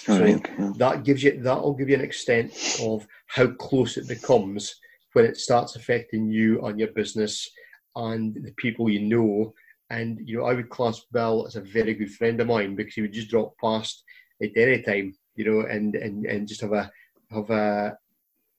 [0.05, 0.79] so right.
[0.79, 4.75] that gives you that'll give you an extent of how close it becomes
[5.13, 7.49] when it starts affecting you and your business
[7.97, 9.53] and the people you know.
[9.91, 12.95] And you know, I would class Bill as a very good friend of mine because
[12.95, 14.03] he would just drop past
[14.43, 16.91] at any time, you know, and, and, and just have a
[17.31, 17.97] have a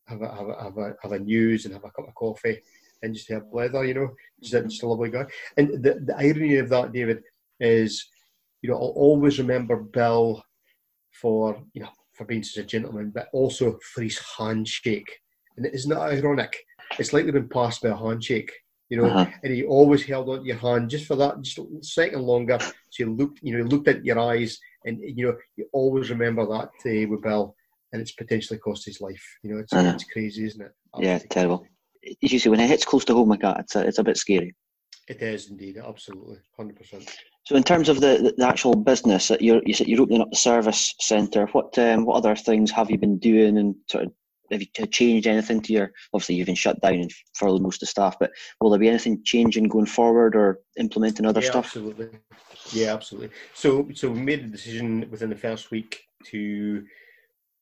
[0.07, 2.59] have a, have a have a have a news and have a cup of coffee
[3.01, 4.09] and just have leather, you know.
[4.41, 4.69] Just, mm-hmm.
[4.69, 5.25] just a lovely guy.
[5.57, 7.21] And the, the irony of that, David,
[7.59, 8.09] is
[8.61, 10.43] you know I'll always remember Bill
[11.11, 15.11] for you know for being such a gentleman, but also for his handshake.
[15.57, 16.55] And isn't that ironic?
[16.99, 18.51] It's like they've been passed by a handshake,
[18.93, 19.07] you know.
[19.07, 19.25] Uh-huh.
[19.41, 22.59] And he always held on to your hand just for that, just a second longer.
[22.59, 26.11] So he looked, you know, he looked at your eyes and you know you always
[26.11, 27.55] remember that uh, with Bill,
[27.91, 29.23] and it's potentially cost his life.
[29.41, 30.71] You know, it's, it's crazy, isn't it?
[30.93, 31.65] Absolutely yeah, terrible.
[32.23, 34.03] As you say, when it hits close to home like that, it's a, it's a
[34.03, 34.53] bit scary.
[35.07, 37.09] It is indeed, absolutely, hundred percent.
[37.45, 40.29] So, in terms of the, the actual business, that you're you said you're opening up
[40.29, 41.47] the service centre.
[41.47, 44.13] What um, what other things have you been doing, and sort of
[44.53, 45.91] have you changed anything to your?
[46.13, 48.89] Obviously, you've been shut down and furloughed most of the staff, but will there be
[48.89, 51.65] anything changing going forward or implementing other yeah, stuff?
[51.65, 52.09] Absolutely.
[52.71, 53.31] Yeah, absolutely.
[53.53, 56.85] So, so we made a decision within the first week to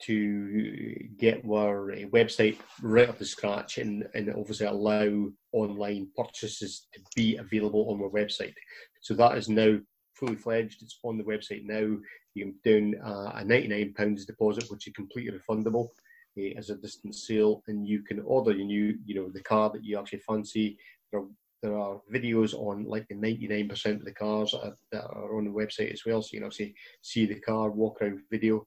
[0.04, 6.88] to get our uh, website right up to scratch and, and obviously allow online purchases
[6.91, 8.54] to be available on our website.
[9.01, 9.77] So that is now
[10.15, 10.82] fully fledged.
[10.82, 11.97] It's on the website now.
[12.34, 15.89] You can down uh, a £99 deposit, which is completely refundable
[16.37, 19.69] uh, as a distance sale, and you can order your new, you know, the car
[19.69, 20.77] that you actually fancy.
[21.11, 21.27] There are,
[21.61, 25.45] there are videos on like the 99% of the cars that are, that are, on
[25.45, 28.65] the website as well, so you can actually see the car, walk around video,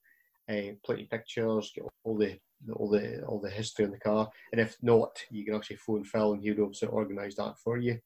[0.48, 2.38] uh, plenty of pictures, get all the
[2.72, 6.04] all the all the history in the car, and if not, you can actually phone
[6.04, 7.98] Phil and he'll also organise that for you.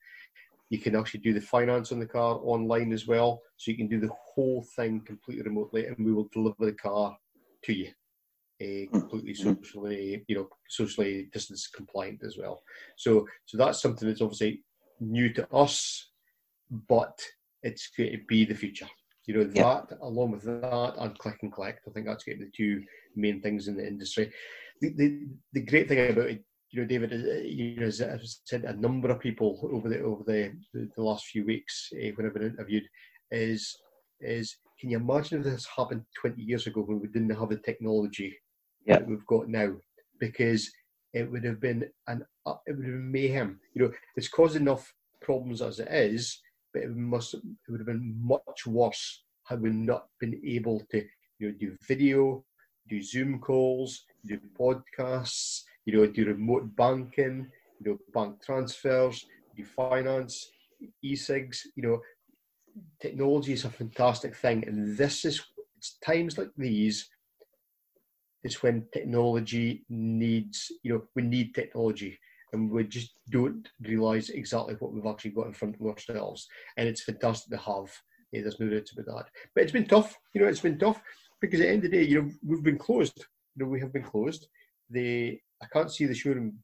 [0.70, 3.88] You can actually do the finance on the car online as well, so you can
[3.88, 7.16] do the whole thing completely remotely, and we will deliver the car
[7.64, 7.90] to you,
[8.62, 12.62] uh, completely socially, you know, socially distance compliant as well.
[12.96, 14.62] So, so that's something that's obviously
[15.00, 16.10] new to us,
[16.88, 17.18] but
[17.62, 18.88] it's going to be the future.
[19.26, 22.50] You know, that along with that and click and collect, I think that's getting the
[22.56, 22.82] two
[23.14, 24.32] main things in the industry.
[24.80, 28.20] The, the, the great thing about it you know, David, uh, you know, as I've
[28.44, 32.26] said, a number of people over the over the, the, last few weeks uh, when
[32.26, 32.84] I've been interviewed
[33.30, 33.74] is
[34.20, 37.56] is can you imagine if this happened 20 years ago when we didn't have the
[37.58, 38.36] technology
[38.88, 39.01] yep.
[39.01, 39.72] that we've got now?
[40.18, 40.70] Because
[41.12, 43.61] it would have been an uh, it would have been mayhem.
[43.74, 46.40] You know, it's caused enough problems as it is,
[46.72, 51.05] but it must it would have been much worse had we not been able to
[51.38, 52.44] you know do video,
[52.88, 59.24] do Zoom calls, do podcasts you know, do remote banking, you know, bank transfers,
[59.57, 60.51] do finance,
[61.03, 61.98] e-cigs, you know,
[63.01, 64.64] technology is a fantastic thing.
[64.66, 65.42] And this is,
[65.79, 67.09] it's times like these,
[68.44, 72.18] it's when technology needs, you know, we need technology
[72.53, 76.46] and we just don't realise exactly what we've actually got in front of ourselves.
[76.77, 77.90] And it's fantastic to have.
[78.33, 79.27] Yeah, there's no doubt about that.
[79.55, 81.03] But it's been tough, you know, it's been tough
[81.40, 83.24] because at the end of the day, you know, we've been closed.
[83.57, 84.46] You know, we have been closed.
[84.90, 86.59] The I can't see the showroom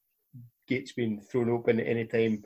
[0.69, 2.45] gates being thrown open anytime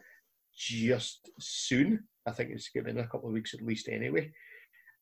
[0.56, 2.04] just soon.
[2.26, 4.32] I think it's given a couple of weeks at least anyway.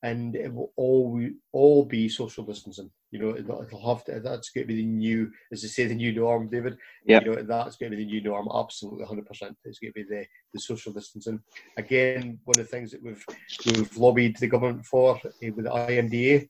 [0.02, 1.20] And it will all
[1.52, 2.90] all be social distancing.
[3.11, 4.20] You know, it'll have to.
[4.20, 6.76] That's going to be the new, as they say, the new norm, David.
[7.06, 7.20] Yeah.
[7.20, 8.48] You know, that's going to be the new norm.
[8.54, 9.56] Absolutely, hundred percent.
[9.64, 11.40] It's going to be the, the social distancing.
[11.76, 13.24] Again, one of the things that we've
[13.64, 16.48] we've lobbied the government for eh, with the IMDA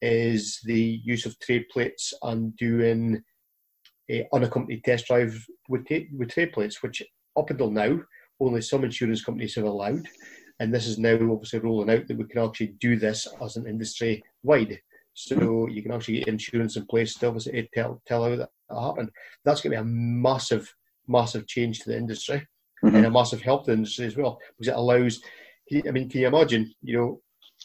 [0.00, 3.22] is the use of trade plates and doing
[4.12, 5.34] uh, unaccompanied test drive
[5.68, 7.02] with, ta- with trade plates, which
[7.36, 7.98] up until now
[8.40, 10.06] only some insurance companies have allowed.
[10.60, 13.66] And this is now obviously rolling out that we can actually do this as an
[13.66, 14.78] industry wide.
[15.14, 19.10] So you can actually get insurance in place to obviously tell, tell how that happened.
[19.44, 20.72] That's going to be a massive,
[21.06, 22.46] massive change to the industry
[22.84, 22.96] mm-hmm.
[22.96, 25.20] and a massive help to the industry as well because it allows.
[25.72, 26.72] I mean, can you imagine?
[26.82, 27.20] You know,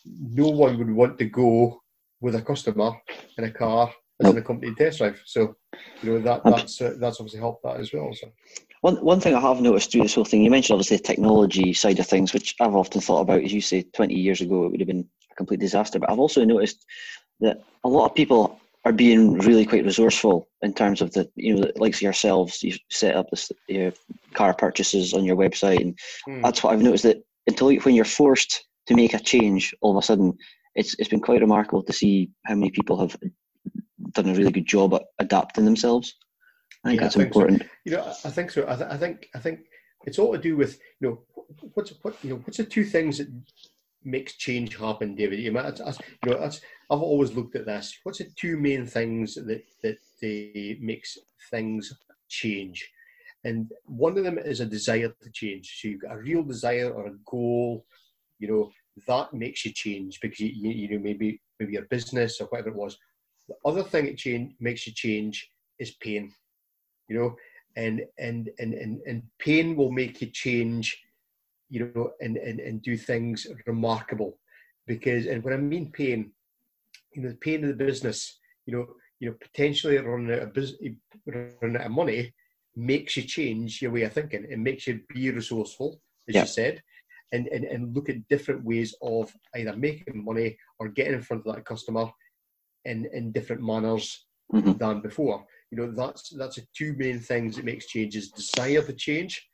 [0.05, 1.81] no one would want to go
[2.21, 2.91] with a customer
[3.37, 5.21] in a car as an accompanied test drive.
[5.25, 5.55] So,
[6.01, 8.09] you know, that that's uh, that's obviously helped that as well.
[8.13, 8.31] So.
[8.81, 11.73] One, one thing I have noticed through this whole thing, you mentioned obviously the technology
[11.73, 13.43] side of things, which I've often thought about.
[13.43, 15.99] As you say, 20 years ago, it would have been a complete disaster.
[15.99, 16.85] But I've also noticed
[17.41, 21.55] that a lot of people are being really quite resourceful in terms of the, you
[21.55, 23.91] know, like yourselves, you set up this you
[24.33, 25.81] car purchases on your website.
[25.81, 26.41] And hmm.
[26.41, 30.01] that's what I've noticed that until when you're forced to make a change, all of
[30.01, 30.37] a sudden,
[30.75, 33.17] it's, it's been quite remarkable to see how many people have
[34.13, 36.15] done a really good job at adapting themselves.
[36.83, 37.61] I think yeah, that's I think important.
[37.61, 37.67] So.
[37.85, 38.65] You know, I think so.
[38.67, 39.59] I, th- I, think I think
[40.05, 43.17] it's all to do with you know what's what you know what's the two things
[43.17, 43.27] that
[44.03, 45.39] makes change happen, David.
[45.39, 47.97] You know, that's, you know that's, I've always looked at this.
[48.03, 51.17] What's the two main things that that they makes
[51.51, 51.93] things
[52.29, 52.89] change?
[53.43, 55.79] And one of them is a desire to change.
[55.81, 57.85] So you've got a real desire or a goal.
[58.39, 58.71] You know
[59.07, 62.69] that makes you change because you, you, you know maybe maybe your business or whatever
[62.69, 62.97] it was
[63.49, 66.31] the other thing that change makes you change is pain,
[67.09, 67.35] you know,
[67.75, 71.03] and and and and, and pain will make you change,
[71.69, 74.37] you know, and, and and do things remarkable,
[74.87, 76.31] because and when I mean pain,
[77.13, 78.87] you know, the pain of the business, you know,
[79.19, 80.79] you know, potentially running out of business,
[81.25, 82.33] running out of money
[82.75, 84.45] makes you change your way of thinking.
[84.49, 86.41] It makes you be resourceful, as yeah.
[86.41, 86.83] you said.
[87.31, 91.45] And, and, and look at different ways of either making money or getting in front
[91.45, 92.09] of that customer
[92.85, 94.71] in in different manners mm-hmm.
[94.73, 95.45] than before.
[95.71, 99.47] You know, that's that's the two main things that makes changes: desire to change,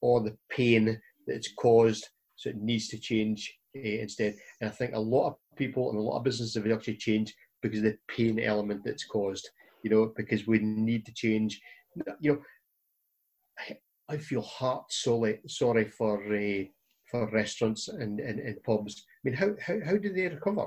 [0.00, 4.34] or the pain that it's caused, so it needs to change uh, instead.
[4.60, 7.34] And I think a lot of people and a lot of businesses have actually changed
[7.62, 9.48] because of the pain element that's caused.
[9.84, 11.60] You know, because we need to change.
[12.20, 12.42] You know,
[13.58, 16.64] I, I feel heart sorry sorry for uh,
[17.10, 19.04] for restaurants and, and, and pubs.
[19.06, 20.66] I mean, how, how how do they recover?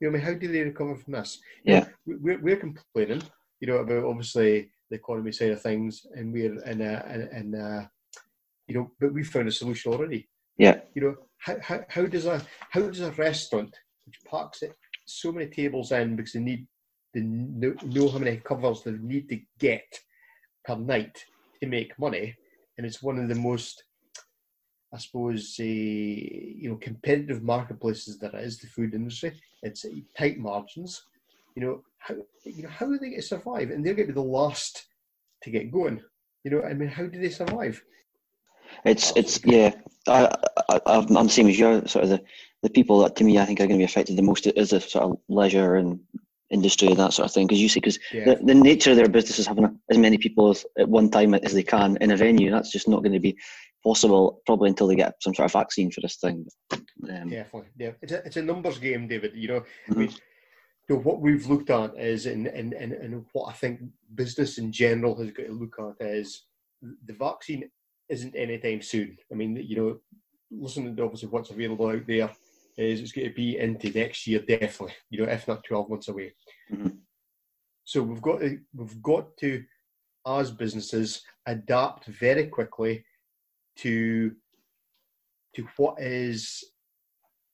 [0.00, 1.38] You know, I mean, how do they recover from this?
[1.64, 3.22] Yeah, you know, we're, we're complaining,
[3.62, 7.88] you know, about obviously the economy side of things, and we're in a, in, a,
[8.66, 10.28] you know, but we found a solution already.
[10.58, 10.80] Yeah.
[10.96, 13.72] You know, how, how, how does a how does a restaurant
[14.04, 14.74] which parks it
[15.06, 16.66] so many tables in because they need
[17.14, 19.86] they know, know how many covers they need to get
[20.64, 21.24] per night
[21.60, 22.34] to make money,
[22.76, 23.84] and it's one of the most
[24.94, 29.32] I suppose, uh, you know, competitive marketplaces there is, the food industry.
[29.62, 29.86] It's
[30.18, 31.02] tight margins.
[31.54, 33.70] You know, how you know how are they going to survive?
[33.70, 34.86] And they're going to be the last
[35.42, 36.00] to get going.
[36.44, 37.82] You know, I mean, how do they survive?
[38.84, 39.74] It's it's yeah.
[40.08, 40.34] I,
[40.68, 41.82] I I'm the same as you.
[41.86, 42.22] Sort of the
[42.62, 44.70] the people that to me I think are going to be affected the most is
[44.70, 46.00] the sort of leisure and
[46.50, 47.46] industry and that sort of thing.
[47.46, 48.24] Because you see, because yeah.
[48.24, 51.34] the, the nature of their business is having as many people as, at one time
[51.34, 52.50] as they can in a venue.
[52.50, 53.36] That's just not going to be
[53.82, 56.46] possible probably until they get some sort of vaccine for this thing.
[56.72, 57.92] Um, Definitely, yeah.
[58.00, 59.32] It's a, it's a numbers game, David.
[59.34, 59.92] You know, mm-hmm.
[59.92, 60.12] I mean,
[60.90, 63.80] so what we've looked at is, and, and, and, and what I think
[64.14, 66.44] business in general has got to look at is
[67.06, 67.70] the vaccine
[68.08, 69.16] isn't anytime soon.
[69.30, 69.98] I mean, you know,
[70.50, 72.30] listening to obviously what's available out there
[72.76, 74.94] is it's going to be into next year, definitely.
[75.10, 76.34] You know, if not twelve months away.
[76.72, 76.88] Mm-hmm.
[77.84, 79.64] So we've got to we've got to,
[80.26, 83.04] as businesses, adapt very quickly
[83.78, 84.32] to
[85.54, 86.64] to what is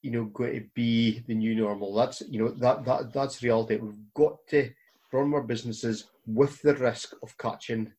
[0.01, 1.93] you know going to be the new normal.
[1.93, 3.77] That's you know that that that's reality.
[3.77, 4.69] We've got to
[5.11, 7.91] run our businesses with the risk of catching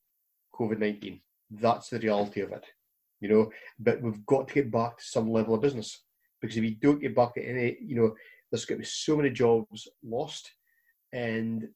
[0.53, 1.21] COVID nineteen.
[1.49, 2.65] That's the reality of it.
[3.19, 6.01] You know, but we've got to get back to some level of business
[6.41, 8.15] because if you don't get back to any, you know,
[8.49, 10.51] there's going to be so many jobs lost,
[11.13, 11.67] and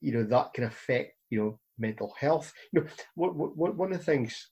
[0.00, 2.52] you know that can affect you know mental health.
[2.72, 4.48] You know, what, what, one of the things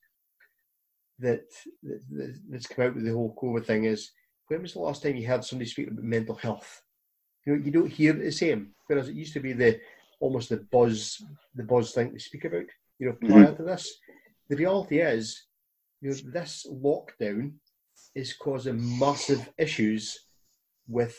[1.19, 1.45] that,
[1.83, 4.11] that that's come out with the whole COVID thing is
[4.49, 6.83] when was the last time you heard somebody speak about mental health?
[7.45, 8.73] You know, you don't hear the same.
[8.87, 9.81] Whereas it used to be the
[10.21, 11.23] almost the buzz,
[11.55, 12.67] the buzz thing to speak about.
[12.99, 13.33] You know, mm-hmm.
[13.33, 13.57] prior mm-hmm.
[13.57, 13.93] to this,
[14.49, 15.45] the reality is,
[16.01, 17.53] you know, this lockdown
[18.15, 20.19] is causing massive issues
[20.89, 21.17] with,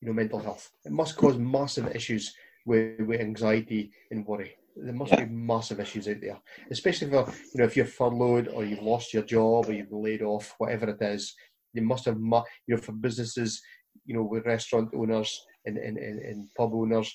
[0.00, 0.70] you know, mental health.
[0.84, 2.34] It must cause massive issues
[2.66, 5.24] with, with anxiety and worry there must yeah.
[5.24, 6.38] be massive issues out there,
[6.70, 10.02] especially for you know if you're furloughed or you've lost your job or you've been
[10.02, 11.34] laid off, whatever it is.
[11.74, 13.60] You must have you know for businesses,
[14.04, 17.14] you know, with restaurant owners and and, and, and pub owners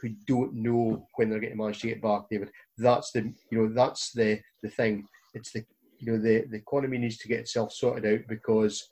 [0.00, 2.50] who don't know when they're going to manage to get back, David.
[2.76, 5.06] That's the you know that's the the thing.
[5.34, 5.64] It's the
[5.98, 8.88] you know the the economy needs to get itself sorted out because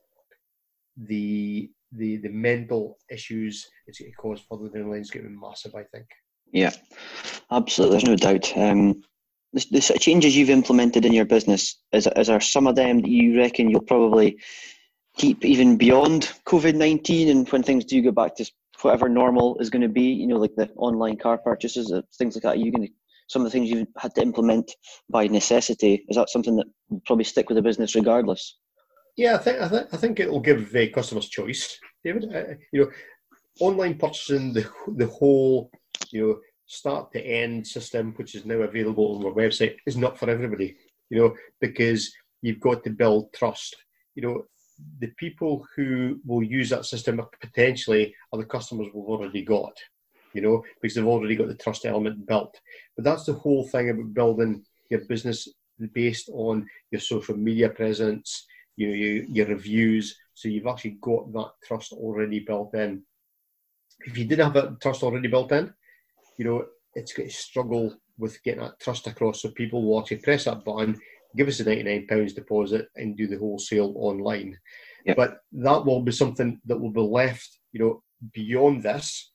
[0.97, 5.25] the the the mental issues it's going to cause further down the line is going
[5.25, 5.75] to be massive.
[5.75, 6.07] I think.
[6.53, 6.73] Yeah,
[7.51, 7.99] absolutely.
[7.99, 8.57] There's no doubt.
[8.57, 9.03] Um,
[9.53, 13.11] the, the changes you've implemented in your business, is, is there some of them that
[13.11, 14.39] you reckon you'll probably
[15.21, 19.69] keep even beyond COVID 19 and when things do go back to whatever normal is
[19.69, 22.73] going to be, you know, like the online car purchases, uh, things like that, you
[22.73, 22.93] going to,
[23.29, 24.73] some of the things you've had to implement
[25.11, 26.67] by necessity, is that something that
[27.05, 28.57] probably stick with the business regardless?
[29.19, 32.35] Yeah, I think I think, I think it will give uh, customers choice, David.
[32.35, 32.91] Uh, you know,
[33.61, 35.71] online purchasing, the the whole
[36.11, 40.19] you know, start to end system, which is now available on our website, is not
[40.19, 40.77] for everybody,
[41.11, 43.77] you know, because you've got to build trust.
[44.15, 44.45] You know,
[44.99, 49.77] the people who will use that system potentially are the customers we've already got,
[50.35, 52.61] you know, because they've already got the trust element built.
[52.97, 55.49] But that's the whole thing about building your business
[55.93, 60.17] based on your social media presence, you know, your, your reviews.
[60.35, 63.03] So you've actually got that trust already built in.
[64.07, 65.73] If you didn't have that trust already built in,
[66.39, 69.43] you know, it's going to struggle with getting that trust across.
[69.43, 71.01] So people will actually press that button,
[71.37, 74.59] give us a £99 deposit, and do the wholesale online.
[75.07, 75.17] Yep.
[75.17, 79.33] But that will be something that will be left, you know, beyond this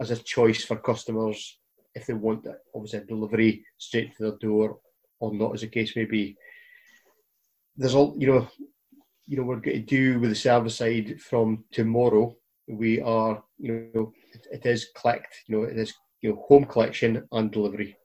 [0.00, 1.58] as a choice for customers
[1.96, 4.78] if they want it, obviously delivery straight to their door
[5.18, 6.36] or not, as the case may be.
[7.74, 8.48] There's all, you know,
[9.26, 12.36] you know, we're going to do with the service side from tomorrow.
[12.68, 16.66] We are, you know, it, it is clicked, you know, it is you know, home
[16.66, 17.96] collection and delivery.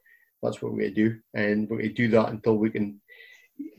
[0.41, 2.99] That's what we're going to do, and we're going to do that until we can.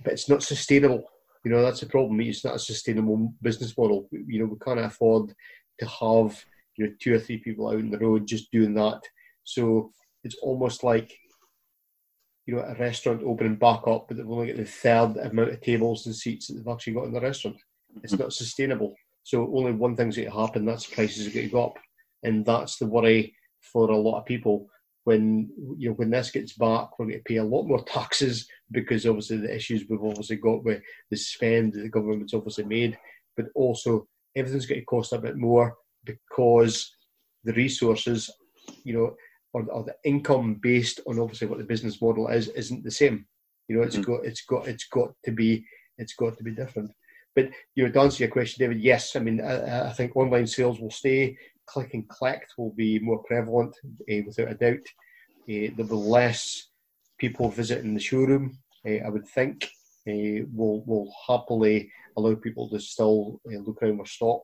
[0.02, 1.04] But it's not sustainable.
[1.44, 2.20] You know, that's the problem.
[2.20, 4.08] It's not a sustainable business model.
[4.12, 5.32] You know, we can't afford
[5.78, 6.44] to have
[6.76, 9.00] you know two or three people out on the road just doing that.
[9.44, 9.92] So
[10.24, 11.12] it's almost like
[12.46, 15.60] you know a restaurant opening back up, but they've only got the third amount of
[15.60, 17.56] tables and seats that they've actually got in the restaurant.
[18.02, 18.94] It's not sustainable.
[19.24, 20.64] So only one thing's going to happen.
[20.64, 21.78] That's prices are going to go up,
[22.22, 24.68] and that's the worry for a lot of people
[25.04, 28.46] when you know when this gets back, we're going to pay a lot more taxes
[28.70, 30.80] because obviously the issues we've obviously got with
[31.10, 32.96] the spend that the government's obviously made,
[33.36, 35.74] but also everything's going to cost a bit more.
[36.04, 36.94] because
[37.44, 38.30] the resources,
[38.84, 39.16] you know,
[39.52, 43.26] or, or the income based on obviously what the business model is isn't the same.
[43.68, 44.04] You know, it's mm.
[44.04, 45.64] got it's got it's got to be
[45.98, 46.92] it's got to be different.
[47.34, 50.46] But you know, to answer your question, David, yes, I mean, I, I think online
[50.46, 51.36] sales will stay.
[51.66, 54.86] Click and collect will be more prevalent, uh, without a doubt.
[55.48, 56.68] Uh, there'll be less
[57.18, 58.58] people visiting the showroom.
[58.86, 59.68] Uh, I would think
[60.06, 64.42] will will happily allow people to still look around for stock,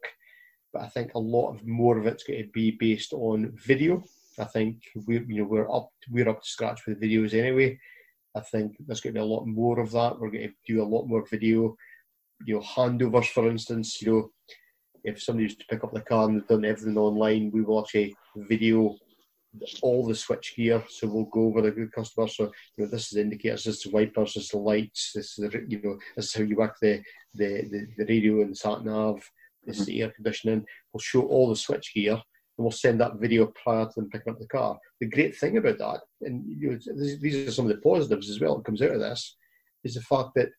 [0.72, 4.04] but I think a lot of more of it's going to be based on video.
[4.38, 7.78] I think we you know we're up we're up to scratch with videos anyway.
[8.36, 10.18] I think there's going to be a lot more of that.
[10.18, 11.76] We're going to do a lot more video,
[12.44, 14.00] you know, handovers, for instance.
[14.00, 14.30] You know,
[15.08, 17.80] if somebody used to pick up the car and they've done everything online, we will
[17.80, 18.96] actually video
[19.82, 20.82] all the switch gear.
[20.88, 22.28] So we'll go over the good customer.
[22.28, 25.50] So you know, this is indicators, this is wipers, this is the lights, this is
[25.50, 27.02] the, you know, this is how you work the
[27.34, 29.22] the the, the radio and the sat nav.
[29.64, 30.02] This is the mm-hmm.
[30.04, 30.64] air conditioning.
[30.92, 32.22] We'll show all the switch gear and
[32.64, 34.78] we'll send that video prior to them picking up the car.
[35.00, 36.78] The great thing about that, and you know,
[37.20, 39.36] these are some of the positives as well that comes out of this,
[39.84, 40.50] is the fact that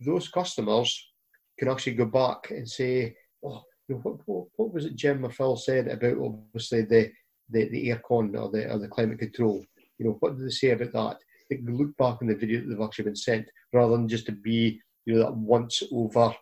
[0.00, 1.10] those customers
[1.58, 3.62] can actually go back and say, "Oh,
[3.96, 7.10] what, what, what, was it Jim Phil said about obviously the
[7.50, 9.64] the, the aircon or the or the climate control?
[9.98, 11.18] You know, what did they say about that?"
[11.50, 14.32] They look back in the video that they've actually been sent, rather than just to
[14.32, 16.34] be you know that once over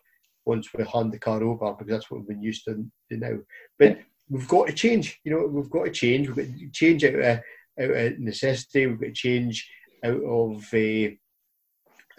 [0.45, 3.37] once we hand the car over because that's what we've been used to, to now.
[3.77, 5.19] But we've got to change.
[5.23, 6.27] You know, we've got to change.
[6.27, 7.41] We've got to change out of, out
[7.79, 8.87] of necessity.
[8.87, 9.69] We've got to change
[10.03, 11.09] out of uh,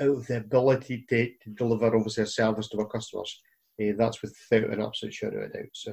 [0.01, 3.41] out of the ability to, to deliver obviously a service to our customers.
[3.81, 5.68] Uh, that's without an absolute shadow of a doubt.
[5.72, 5.93] So.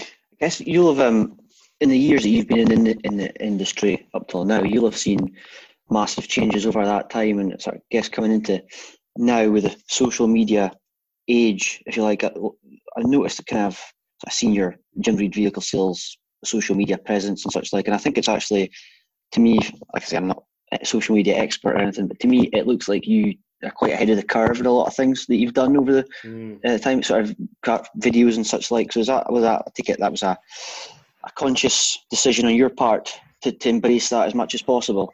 [0.00, 0.04] I
[0.40, 1.38] guess you'll have um,
[1.80, 4.86] in the years that you've been in the in the industry up till now, you'll
[4.86, 5.36] have seen
[5.90, 8.62] massive changes over that time, and sort of guess coming into
[9.16, 10.72] now with the social media
[11.28, 12.30] age, if you like, I,
[12.96, 13.80] I noticed kind of
[14.30, 17.86] seen your Jim Reid vehicle sales, social media presence, and such like.
[17.86, 18.70] And I think it's actually,
[19.32, 19.58] to me,
[19.94, 22.66] like I say, I'm not a social media expert or anything, but to me, it
[22.66, 25.36] looks like you are quite ahead of the curve with a lot of things that
[25.36, 26.58] you've done over the mm.
[26.64, 27.36] uh, time, sort of
[27.98, 28.92] videos and such like.
[28.92, 29.62] So is that was that?
[29.66, 30.38] I take it that was a
[31.24, 35.12] a conscious decision on your part to, to embrace that as much as possible.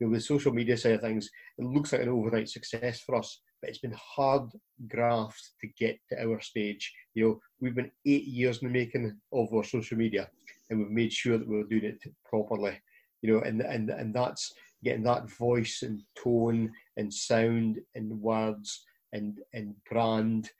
[0.00, 3.14] You know, the social media side of things, it looks like an overnight success for
[3.14, 4.50] us but it's been hard
[4.88, 6.92] graft to get to our stage.
[7.14, 10.28] You know, we've been eight years in the making of our social media,
[10.70, 12.80] and we've made sure that we're doing it properly.
[13.22, 14.52] You know, and and and that's
[14.84, 20.50] getting that voice and tone and sound and words and and brand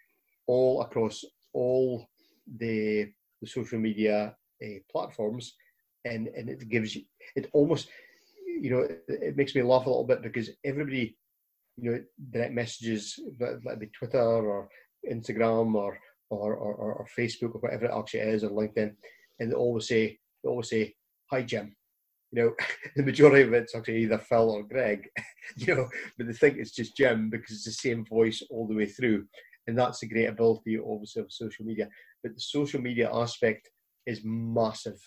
[0.46, 2.08] all across all
[2.56, 3.12] the
[3.42, 4.34] the social media
[4.64, 5.54] uh, platforms,
[6.04, 7.02] and and it gives you
[7.36, 7.88] it almost
[8.46, 11.16] you know it, it makes me laugh a little bit because everybody
[11.80, 13.18] you know, direct messages,
[13.64, 14.68] like be Twitter or
[15.10, 15.98] Instagram or,
[16.30, 18.94] or, or, or Facebook or whatever it actually is, or LinkedIn,
[19.38, 20.94] and they always say, they always say,
[21.30, 21.76] "Hi, Jim."
[22.32, 22.52] You know,
[22.96, 25.08] the majority of it's actually either Phil or Greg.
[25.56, 28.74] You know, but they think it's just Jim because it's the same voice all the
[28.74, 29.24] way through,
[29.66, 31.88] and that's the great ability, obviously, of social media.
[32.22, 33.70] But the social media aspect
[34.04, 35.00] is massive,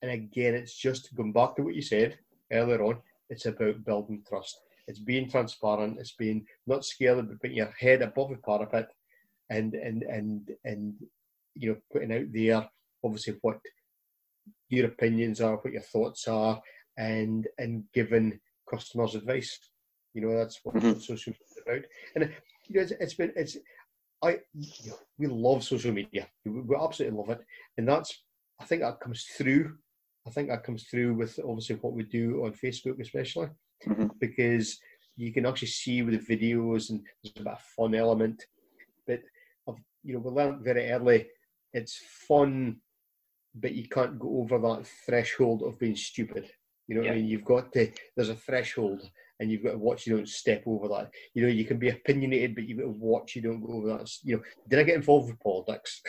[0.00, 2.18] and again, it's just going back to what you said
[2.50, 3.02] earlier on.
[3.28, 4.56] It's about building trust
[4.88, 5.98] it's being transparent.
[5.98, 8.88] It's being not scared but putting your head above the parapet,
[9.50, 10.94] and and and and
[11.54, 12.68] you know putting out there
[13.04, 13.58] obviously what
[14.68, 16.60] your opinions are, what your thoughts are,
[16.96, 18.38] and and giving
[18.68, 19.58] customers advice.
[20.14, 20.98] You know that's what mm-hmm.
[20.98, 21.84] social media is about.
[22.16, 22.32] And
[22.68, 23.56] you know it's, it's been it's
[24.22, 26.28] I you know, we love social media.
[26.44, 27.40] We, we absolutely love it,
[27.78, 28.22] and that's
[28.60, 29.76] I think that comes through.
[30.26, 33.48] I think that comes through with obviously what we do on Facebook, especially
[33.86, 34.06] mm-hmm.
[34.20, 34.78] because
[35.16, 38.44] you can actually see with the videos and there's a bit of fun element.
[39.06, 39.20] But
[40.04, 41.26] you know, we learned very early
[41.72, 42.76] it's fun,
[43.54, 46.50] but you can't go over that threshold of being stupid.
[46.88, 47.12] You know yeah.
[47.12, 47.26] I mean?
[47.26, 49.08] You've got to there's a threshold
[49.40, 51.10] and you've got to watch you don't step over that.
[51.34, 53.88] You know, you can be opinionated, but you've got to watch you don't go over
[53.88, 54.10] that.
[54.22, 56.00] You know, did I get involved with politics?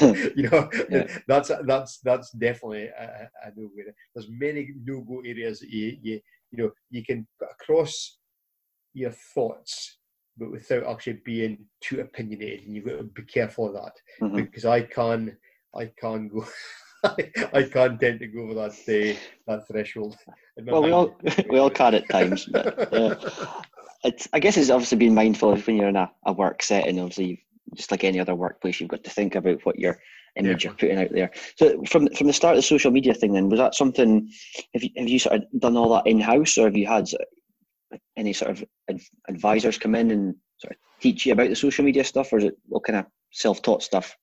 [0.00, 1.18] you know, yeah.
[1.28, 3.92] that's that's that's definitely a, a no go.
[4.14, 6.20] There's many no go areas that you, you
[6.50, 8.18] you know you can put across
[8.94, 9.98] your thoughts
[10.38, 14.36] but without actually being too opinionated and you've got to be careful of that mm-hmm.
[14.36, 15.36] because i can
[15.76, 16.44] i can't go
[17.52, 19.16] I can't tend to go over that uh,
[19.46, 20.16] that threshold.
[20.56, 21.14] Well, we all
[21.50, 23.14] we all can at times, but uh,
[24.02, 26.98] it's I guess it's obviously being mindful of when you're in a, a work setting.
[26.98, 30.00] Obviously, just like any other workplace, you've got to think about what you're
[30.36, 30.70] image yeah.
[30.70, 31.30] you're putting out there.
[31.56, 34.30] So from from the start of the social media thing, then was that something?
[34.74, 37.08] Have you have you sort of done all that in house, or have you had
[38.16, 38.64] any sort of
[39.28, 42.44] advisors come in and sort of teach you about the social media stuff, or is
[42.44, 44.16] it all kind of self taught stuff?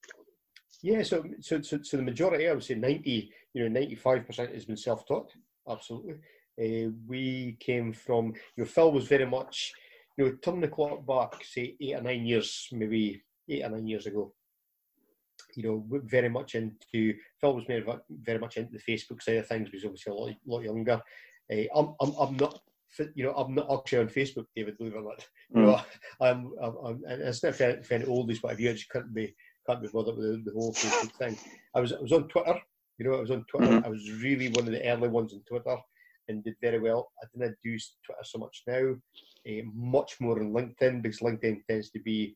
[0.84, 4.28] Yeah, so, so so so the majority, I would say ninety, you know, ninety five
[4.28, 5.32] percent has been self taught.
[5.68, 6.16] Absolutely.
[6.62, 9.72] Uh, we came from, you know, Phil was very much,
[10.18, 13.88] you know, turn the clock back, say eight or nine years, maybe eight or nine
[13.88, 14.34] years ago.
[15.56, 19.48] You know, very much into Phil was very, very much into the Facebook side of
[19.48, 19.70] things.
[19.70, 21.02] He was obviously a lot, lot younger.
[21.52, 22.60] Uh, I'm, I'm, I'm not
[23.16, 25.28] you know, I'm not actually on Facebook, David, believe it or not.
[25.56, 25.60] Mm.
[25.60, 25.82] You know,
[26.22, 29.34] I'm, I'm, I'm, it's not for any oldies, but if you just couldn't be,
[29.68, 31.38] can't be bothered with the, the, whole Facebook thing.
[31.76, 32.60] I was, I was on Twitter,
[32.98, 33.68] you know, I was on Twitter.
[33.68, 33.86] Mm-hmm.
[33.86, 35.78] I was really one of the early ones on Twitter
[36.28, 37.12] and did very well.
[37.22, 38.96] I didn't do Twitter so much now,
[39.48, 42.36] uh, much more on LinkedIn because LinkedIn tends to be,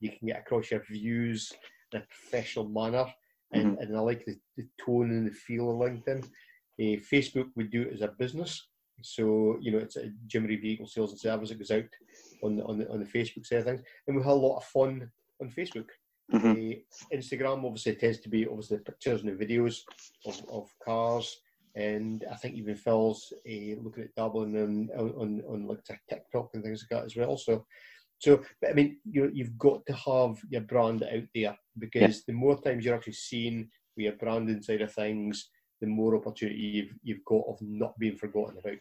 [0.00, 1.52] you can get across your views
[1.92, 3.06] in a professional manner.
[3.52, 3.82] And, mm-hmm.
[3.82, 6.24] and I like the, the tone and the feel of LinkedIn.
[6.80, 8.66] Uh, Facebook would do it as a business.
[9.02, 11.84] So you know, it's a Jim Reid Vehicle Sales and Service that goes out
[12.42, 14.58] on the, on the on the Facebook side of things, and we had a lot
[14.58, 15.10] of fun
[15.40, 15.86] on Facebook.
[16.32, 16.50] Mm-hmm.
[16.50, 19.80] Uh, Instagram obviously tends to be obviously pictures and the videos
[20.26, 21.36] of, of cars,
[21.74, 26.62] and I think even Phil's uh, looking at dabbling on, on on like TikTok and
[26.62, 27.36] things like that as well.
[27.36, 27.66] So,
[28.18, 32.22] so but I mean, you you've got to have your brand out there because yeah.
[32.28, 36.56] the more times you're actually seen with your brand inside of things, the more opportunity
[36.56, 38.78] you've, you've got of not being forgotten about.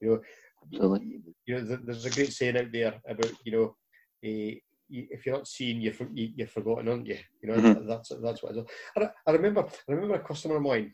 [0.00, 0.20] You know,
[0.64, 1.20] Absolutely.
[1.46, 3.76] you know, there's a great saying out there about you know,
[4.24, 4.54] uh,
[4.90, 7.18] if you're not seen, you're you're forgotten, aren't you?
[7.42, 7.88] You know, mm-hmm.
[7.88, 8.54] that's that's what
[8.96, 9.66] I, I remember.
[9.88, 10.92] I remember a customer of mine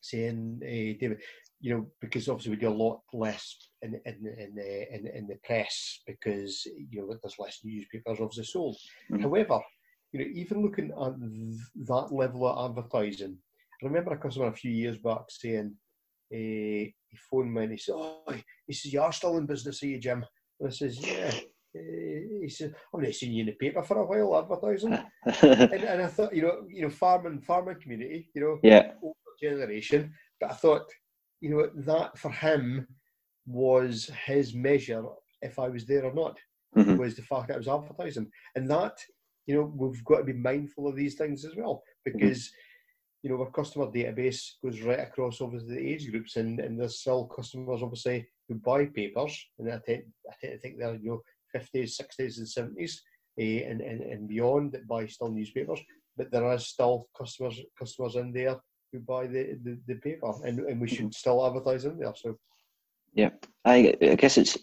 [0.00, 1.20] saying, uh, David,
[1.60, 5.26] you know, because obviously we do a lot less in in in the in, in
[5.26, 8.76] the press because you know there's less newspapers obviously sold.
[9.10, 9.22] Mm-hmm.
[9.22, 9.60] However,
[10.12, 11.14] you know, even looking at
[11.86, 13.38] that level of advertising
[13.84, 15.74] I remember a customer a few years back saying,
[16.32, 18.22] uh, he phoned me and he said, Oh,
[18.66, 20.24] he says, You are still in business, are you, Jim?
[20.58, 21.32] And I says, Yeah.
[21.74, 24.92] He said, I've not seen you in the paper for a while advertising.
[25.42, 28.92] and, and, I thought, you know, you know, farming, farming community, you know, yeah,
[29.42, 30.12] generation.
[30.40, 30.88] But I thought,
[31.40, 32.86] you know, that for him
[33.46, 35.04] was his measure
[35.42, 36.38] if I was there or not,
[36.76, 36.96] mm-hmm.
[36.96, 38.30] was the fact that I was advertising.
[38.54, 38.96] And that,
[39.46, 42.18] you know, we've got to be mindful of these things as well mm-hmm.
[42.18, 42.38] because.
[42.38, 42.58] Mm-hmm
[43.24, 47.00] you know, our customer database goes right across obviously the age groups, and, and there's
[47.00, 51.08] still customers obviously who buy papers, and I tend, I tend to think they're you
[51.08, 51.22] know
[51.54, 52.96] 50s, 60s, and 70s,
[53.40, 55.80] uh, and, and and beyond that buy still newspapers,
[56.16, 58.56] but there are still customers customers in there
[58.92, 62.14] who buy the, the, the paper, and, and we should still advertise in there.
[62.14, 62.38] So,
[63.12, 63.30] yeah,
[63.64, 64.56] I, I guess it's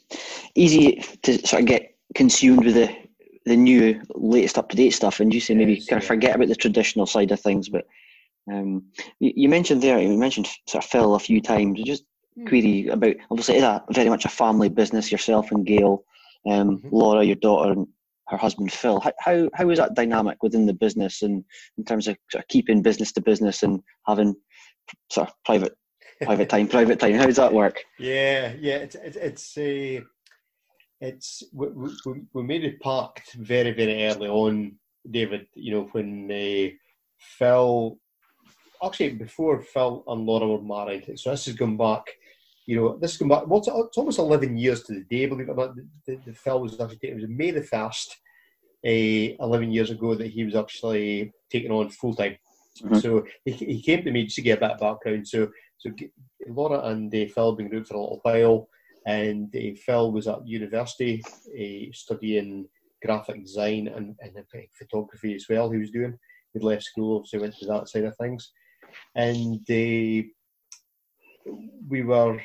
[0.56, 2.96] easy to sort of get consumed with the
[3.46, 6.36] the new latest up to date stuff, and you say maybe yes, kind of forget
[6.36, 7.86] about the traditional side of things, but
[8.52, 8.84] um,
[9.20, 11.82] you, you, mentioned there, you mentioned sort of Phil a few times.
[11.84, 12.06] Just
[12.38, 12.48] mm.
[12.48, 15.12] query about obviously it's a very much a family business.
[15.12, 16.04] Yourself and Gail,
[16.50, 16.90] um, mm-hmm.
[16.92, 17.88] Laura, your daughter, and
[18.28, 19.00] her husband Phil.
[19.00, 21.44] How, how how is that dynamic within the business, and
[21.78, 24.36] in terms of, sort of keeping business to business and having
[25.12, 25.74] sort of private
[26.24, 27.16] private time, private time?
[27.16, 27.84] How does that work?
[28.00, 30.02] Yeah, yeah, it's it's, it's a
[31.00, 34.78] it's we, we, we made it pact very very early on,
[35.10, 35.48] David.
[35.54, 36.70] You know when uh,
[37.18, 37.98] Phil
[38.84, 41.20] actually before Phil and Laura were married.
[41.20, 42.06] So this has gone back,
[42.66, 43.48] you know, this gone back.
[43.48, 45.26] Well, it's, it's almost eleven years to the day.
[45.26, 47.18] Believe it or not, the, the, the Phil was actually taken.
[47.18, 48.18] It was May the first,
[48.86, 52.38] uh, eleven years ago that he was actually taken on full time.
[52.82, 53.00] Mm-hmm.
[53.00, 55.28] So he, he came to me just to get a bit of background.
[55.28, 55.90] So so
[56.48, 58.70] Laura and uh, Phil have been group for a little while,
[59.06, 61.22] and uh, Phil was at university
[61.60, 62.68] uh, studying
[63.04, 65.70] graphic design and, and photography as well.
[65.70, 66.18] He was doing.
[66.54, 68.52] He'd left school, so went to that side of things
[69.16, 70.28] and they,
[71.88, 72.42] we were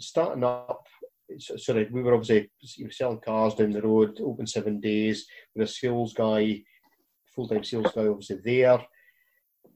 [0.00, 0.86] starting up.
[1.38, 2.50] Sorry, we were obviously
[2.90, 6.62] selling cars down the road, open seven days with a sales guy,
[7.34, 8.80] full time sales guy, obviously there,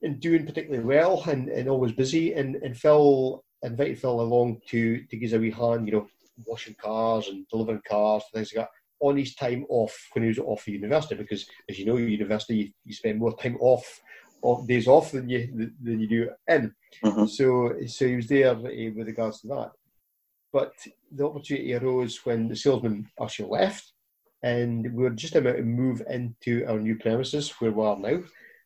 [0.02, 2.34] and doing particularly well and, and always busy.
[2.34, 6.06] And, and Phil invited Phil along to to give us a wee hand, you know,
[6.46, 10.38] washing cars and delivering cars, things like that on his time off when he was
[10.38, 14.00] off for university because as you know university you, you spend more time off
[14.43, 16.74] off, days off than you than you do in.
[17.05, 17.26] Mm-hmm.
[17.26, 19.72] So so he was there uh, with regards to that.
[20.53, 20.72] But
[21.12, 23.93] the opportunity arose when the salesman actually left,
[24.43, 28.20] and we were just about to move into our new premises where we are now.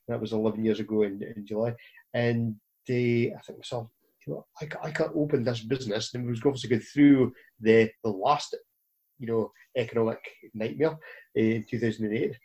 [0.08, 1.74] That was 11 years ago in, in July,
[2.12, 2.56] and
[2.86, 3.88] they, I think myself,
[4.26, 7.90] you know, I, I can't open this business, and we was obviously going through the
[8.02, 8.54] the last,
[9.18, 10.20] you know, economic
[10.54, 10.98] nightmare
[11.34, 12.36] in 2008,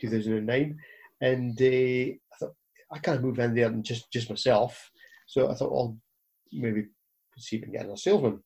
[0.00, 0.78] 2009,
[1.20, 2.54] and uh, I thought
[2.92, 4.90] I can't move in there and just just myself.
[5.26, 5.98] So I thought, well,
[6.52, 6.86] maybe
[7.38, 8.40] see if I can get a salesman.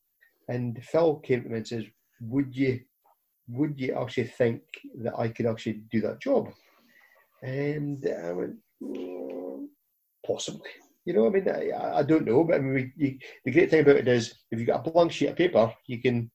[0.48, 1.84] And Phil came to me and says,
[2.20, 2.80] "Would you,
[3.48, 4.62] would you actually think
[5.02, 6.50] that I could actually do that job?"
[7.42, 9.66] And I went, mm,
[10.26, 10.70] Possibly.
[11.04, 13.70] You know, I mean, I, I don't know, but I mean, we, you, the great
[13.70, 16.30] thing about it is if you've got a blank sheet of paper, you can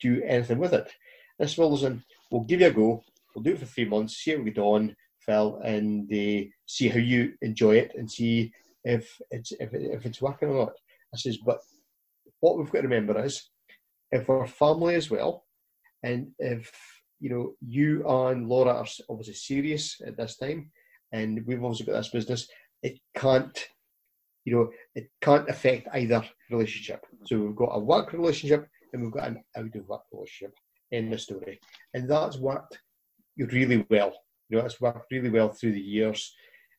[0.00, 0.90] do anything with it.
[1.38, 3.04] This as we'll give you a go,
[3.34, 4.96] we'll do it for three months, see how we get on,
[5.26, 8.52] Phil, and uh, see how you enjoy it and see
[8.84, 10.72] if it's if, it, if it's working or not.
[11.14, 11.58] I says, but
[12.40, 13.50] what we've got to remember is
[14.10, 15.44] if we're family as well,
[16.02, 16.70] and if
[17.20, 20.70] you know you and Laura are obviously serious at this time,
[21.12, 22.48] and we've also got this business,
[22.82, 23.68] it can't
[24.46, 27.04] you know, it can't affect either relationship.
[27.26, 30.54] So we've got a work relationship and we've got an out of work relationship
[30.92, 31.60] in the story.
[31.92, 32.78] And that's worked
[33.36, 34.14] really well.
[34.48, 36.34] You know, it's worked really well through the years.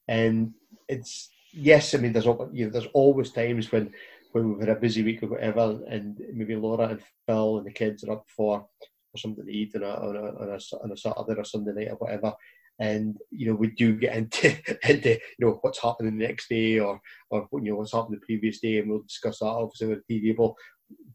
[0.07, 0.53] And
[0.87, 3.93] it's yes, I mean there's you know, there's always times when
[4.31, 7.71] when we've had a busy week or whatever, and maybe Laura and Phil and the
[7.71, 8.67] kids are up for,
[9.11, 11.71] for something to eat on a, on a, on a, on a Saturday or Sunday
[11.73, 12.33] night or whatever
[12.79, 14.55] and you know we do get into
[14.89, 18.25] into you know what's happening the next day or or you know what's happened the
[18.25, 20.35] previous day, and we'll discuss that obviously with the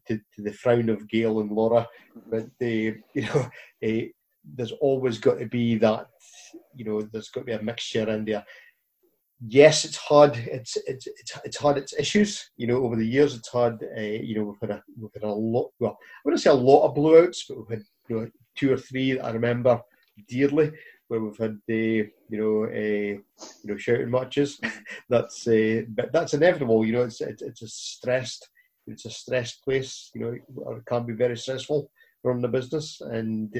[0.07, 1.87] to, to the frown of Gail and Laura,
[2.29, 3.49] but the you know
[4.43, 6.07] there's always got to be that
[6.75, 8.45] you know there's got to be a mixture in there.
[9.45, 10.37] Yes, it's hard.
[10.37, 11.77] It's it's it's, it's hard.
[11.77, 12.49] It's issues.
[12.55, 13.83] You know, over the years, it's hard.
[13.83, 15.71] Uh, you know, we've had a we've had a lot.
[15.79, 18.77] Well, I wouldn't say a lot of blowouts, but we've had you know two or
[18.77, 19.81] three that I remember
[20.27, 20.71] dearly
[21.07, 23.19] where we've had the you know uh,
[23.63, 24.59] you know shouting matches.
[25.09, 26.85] that's but that's inevitable.
[26.85, 28.49] You know, it's, it's it's a stressed
[28.87, 30.11] it's a stressed place.
[30.13, 31.89] You know, it can be very stressful
[32.21, 33.55] from the business, and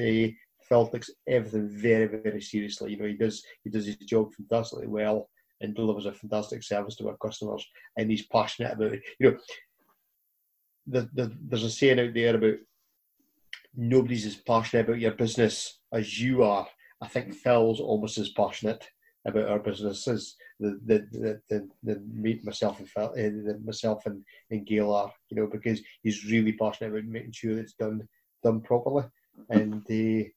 [0.68, 2.92] Phil takes everything very very seriously.
[2.92, 5.28] You know, he does he does his job fantastically well
[5.60, 7.64] and delivers a fantastic service to our customers,
[7.96, 9.02] and he's passionate about it.
[9.18, 9.38] You know,
[10.86, 12.56] the, the, there's a saying out there about
[13.74, 16.66] nobody's as passionate about your business as you are
[17.04, 18.88] I think Phil's almost as passionate
[19.26, 24.24] about our business as the the the, the, the myself and Phil, uh, myself and,
[24.50, 28.08] and Gail are, you know, because he's really passionate about making sure it's done
[28.42, 29.04] done properly.
[29.50, 30.28] And uh,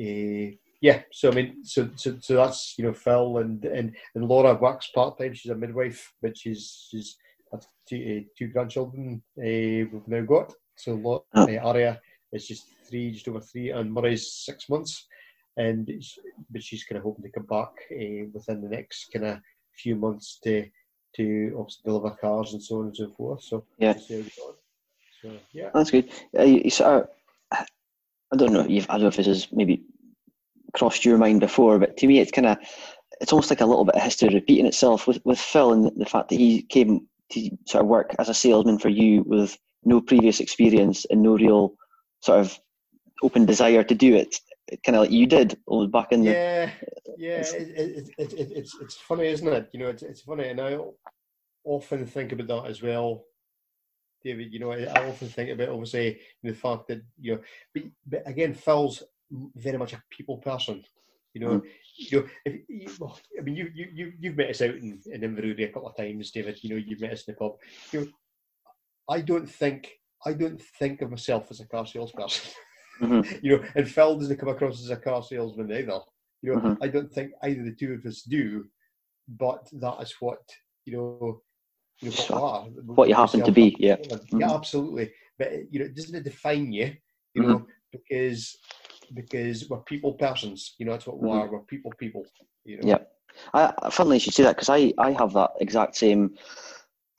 [0.00, 4.28] uh, yeah, so I mean, so so so that's you know Phil and and and
[4.28, 5.34] Laura works part time.
[5.34, 7.16] She's a midwife, but she's she's
[7.88, 10.52] two, uh, two grandchildren uh, we've now got.
[10.76, 12.00] So Laura, uh, Aria
[12.32, 15.06] is just three, just over three, and Murray's six months
[15.56, 15.90] and
[16.50, 19.38] but she's kind of hoping to come back uh, within the next kind of
[19.74, 20.66] few months to
[21.14, 23.42] to obviously deliver cars and so on and so forth.
[23.42, 24.22] So yeah, so,
[25.52, 26.10] yeah, that's good.
[26.38, 27.08] Uh, of,
[28.32, 28.66] I don't know.
[28.66, 29.82] You've, I don't know if this has maybe
[30.76, 32.58] crossed your mind before, but to me, it's kind of
[33.20, 36.06] it's almost like a little bit of history repeating itself with with Phil and the
[36.06, 40.00] fact that he came to sort of work as a salesman for you with no
[40.00, 41.74] previous experience and no real
[42.20, 42.58] sort of
[43.22, 44.36] open desire to do it
[44.84, 45.56] kind of like you did
[45.92, 46.70] back in the yeah
[47.16, 49.68] yeah it, it, it, it, it's it's funny isn't it?
[49.72, 50.76] You know it's, it's funny and i
[51.64, 53.24] often think about that as well
[54.24, 57.40] david you know i, I often think about obviously the fact that you know
[57.74, 60.84] but, but again phil's very much a people person
[61.36, 61.62] you know, mm.
[61.98, 64.98] you know, if, you, well, I mean, you you you you've met us out in,
[65.04, 66.58] in Inverurie a couple of times, David.
[66.62, 67.56] You know, you've met us in the pub.
[67.92, 68.06] You know,
[69.10, 69.90] I don't think
[70.24, 72.52] I don't think of myself as a car salesperson.
[73.02, 73.44] Mm-hmm.
[73.44, 76.00] you know, and Phil doesn't come across as a car salesman either.
[76.40, 76.82] You know, mm-hmm.
[76.82, 78.64] I don't think either the two of us do,
[79.28, 80.38] but that is what
[80.86, 81.42] you know.
[82.00, 84.40] You know what, are, what you happen to be, yeah, mm-hmm.
[84.40, 85.12] yeah, absolutely.
[85.38, 86.94] But you know, doesn't it define you?
[87.34, 87.64] You know, mm-hmm.
[87.92, 88.56] because
[89.14, 90.74] because we're people persons.
[90.78, 91.38] You know, that's what we mm-hmm.
[91.38, 91.50] are.
[91.50, 92.24] We're people people.
[92.64, 92.88] You know?
[92.88, 92.98] Yeah.
[93.54, 96.36] I, funnily, you should say that because I, I have that exact same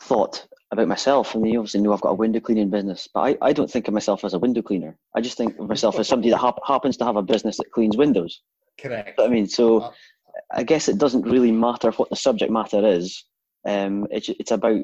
[0.02, 1.36] thought about myself.
[1.36, 3.70] I mean, you obviously know I've got a window cleaning business, but I, I don't
[3.70, 4.98] think of myself as a window cleaner.
[5.16, 7.72] I just think of myself as somebody that hap- happens to have a business that
[7.72, 8.42] cleans windows.
[8.80, 9.20] Correct.
[9.20, 9.94] I mean, so
[10.52, 13.24] I guess it doesn't really matter what the subject matter is.
[13.66, 14.82] Um, it's, it's about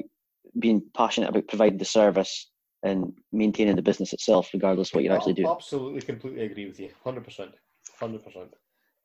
[0.58, 2.50] being passionate about providing the service
[2.84, 5.48] and maintaining the business itself, regardless of what you actually do.
[5.48, 6.90] Absolutely, completely agree with you.
[7.02, 7.52] Hundred percent,
[7.98, 8.54] hundred percent.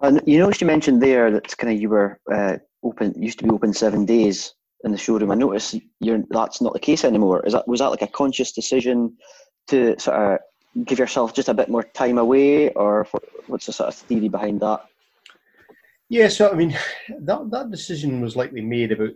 [0.01, 3.45] And you noticed you mentioned there that kind of you were uh, open, used to
[3.45, 4.53] be open seven days
[4.84, 5.32] in the showroom.
[5.32, 7.45] I notice you're that's not the case anymore.
[7.45, 9.17] Is that was that like a conscious decision
[9.67, 13.07] to sort of give yourself just a bit more time away, or
[13.47, 14.86] what's the sort of theory behind that?
[16.09, 16.77] Yeah, so I mean,
[17.19, 19.11] that that decision was likely made about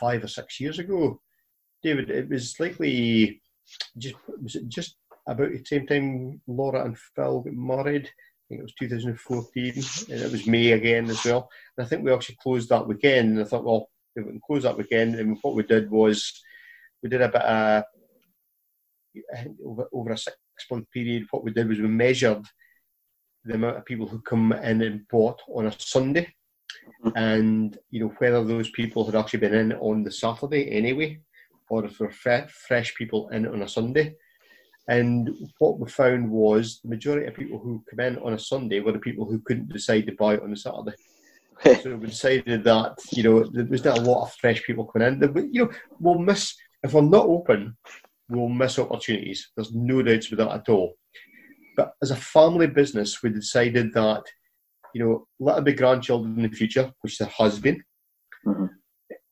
[0.00, 1.20] five or six years ago,
[1.82, 2.10] David.
[2.10, 3.40] It was likely
[3.98, 4.96] just was it just
[5.26, 8.06] about the same time Laura and Phil got married.
[8.06, 9.72] I think it was 2014,
[10.10, 11.48] and it was May again as well.
[11.76, 14.64] And I think we actually closed that weekend, and I thought, well, we can close
[14.64, 15.14] that weekend.
[15.14, 16.42] And what we did was
[17.02, 17.84] we did a bit of
[19.64, 20.36] over, over a six
[20.70, 21.26] month period.
[21.30, 22.44] What we did was we measured
[23.44, 26.32] the amount of people who come in and bought on a Sunday
[27.04, 27.16] mm-hmm.
[27.16, 31.20] and you know whether those people had actually been in on the Saturday anyway,
[31.68, 34.14] or if they're fresh people in on a Sunday.
[34.88, 38.80] And what we found was the majority of people who come in on a Sunday
[38.80, 40.96] were the people who couldn't decide to buy it on a Saturday.
[41.82, 45.20] so we decided that you know there was not a lot of fresh people coming
[45.22, 45.50] in.
[45.52, 47.76] You know, we'll miss if we're not open,
[48.28, 49.50] we'll miss opportunities.
[49.54, 50.94] There's no doubts about that at all.
[51.76, 54.24] But as a family business, we decided that
[54.94, 57.82] you know let there be grandchildren in the future, which there has been.
[58.46, 58.66] Mm-hmm.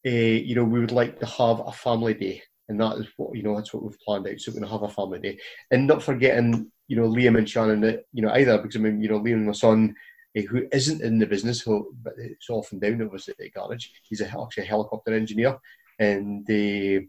[0.06, 3.36] Uh, you know, we would like to have a family day, and that is what
[3.36, 3.56] you know.
[3.56, 4.40] That's what we've planned out.
[4.40, 5.38] So we're going to have a family day,
[5.70, 8.00] and not forgetting you know Liam and Shannon.
[8.12, 9.94] You know either because I mean you know Liam, my son,
[10.38, 13.88] uh, who isn't in the business, who, but it's often down at the garage.
[14.02, 15.58] He's a, actually a helicopter engineer,
[15.98, 17.04] and uh,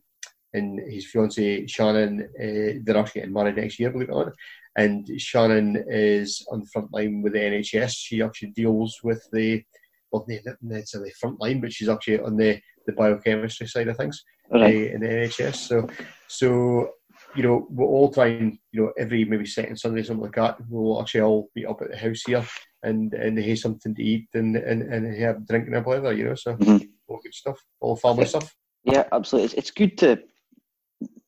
[0.53, 4.33] and his fiancee Shannon, uh, they're actually getting married next year, believe it or not.
[4.75, 7.93] And Shannon is on the front line with the NHS.
[7.95, 9.63] She actually deals with the
[10.11, 12.61] well, not necessarily front line, but she's actually on the,
[12.91, 14.63] the biochemistry side of things right.
[14.63, 15.55] uh, in the NHS.
[15.55, 15.87] So,
[16.27, 16.91] so
[17.35, 21.01] you know, we're all trying, you know, every maybe second Sunday, something like that, we'll
[21.01, 22.45] actually all meet up at the house here
[22.83, 26.35] and and have something to eat and and, and have drinking a blather, you know.
[26.35, 26.85] So mm-hmm.
[27.07, 28.53] all good stuff, all family stuff.
[28.83, 29.45] Yeah, absolutely.
[29.45, 30.21] It's, it's good to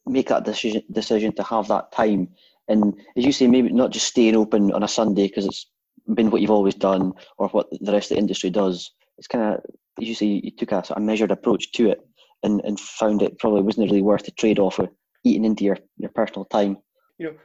[0.06, 2.30] make that decision decision to have that time.
[2.68, 5.70] And as you say, maybe not just staying open on a Sunday because it's
[6.14, 8.92] been what you've always done or what the rest of the industry does.
[9.18, 9.62] It's kind of,
[10.02, 12.00] as you say, you took a sort of measured approach to it
[12.44, 14.90] and, and found it probably wasn't really worth the trade off of
[15.24, 16.78] eating into your, your personal time.
[17.18, 17.36] You know,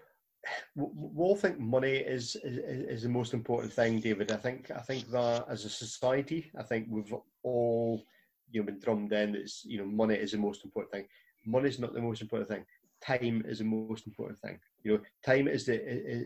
[0.74, 4.32] we all think money is, is is the most important thing, David.
[4.32, 7.12] I think I think that as a society, I think we've
[7.42, 8.02] all
[8.50, 9.34] you know been drummed in.
[9.34, 11.06] It's you know money is the most important thing
[11.48, 12.64] money is not the most important thing.
[13.02, 14.58] Time is the most important thing.
[14.82, 15.76] You know, time is the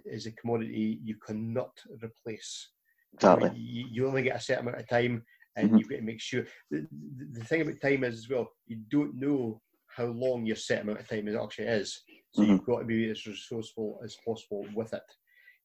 [0.05, 1.72] is a commodity you cannot
[2.03, 2.68] replace.
[3.15, 3.53] Exactly.
[3.55, 5.23] You, you only get a certain amount of time,
[5.57, 5.79] and mm-hmm.
[5.79, 6.45] you've got to make sure.
[6.71, 6.87] The,
[7.17, 10.83] the, the, thing about time is as well, you don't know how long your set
[10.83, 12.03] amount of time is actually is.
[12.33, 12.53] So mm-hmm.
[12.53, 15.03] you've got to be as resourceful as possible with it.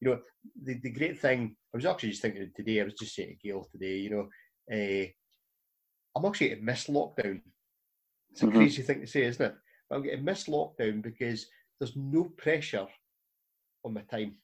[0.01, 0.19] You know,
[0.63, 3.47] the, the great thing, I was actually just thinking today, I was just saying to
[3.47, 4.27] Gail today, you know,
[4.71, 5.07] uh,
[6.15, 7.41] I'm actually at miss lockdown
[8.37, 8.57] it's a mm-hmm.
[8.57, 9.55] crazy thing to say, isn't it?
[9.89, 11.47] But I'm getting missed lockdown because
[11.79, 12.85] there's no pressure
[13.83, 14.35] on my time.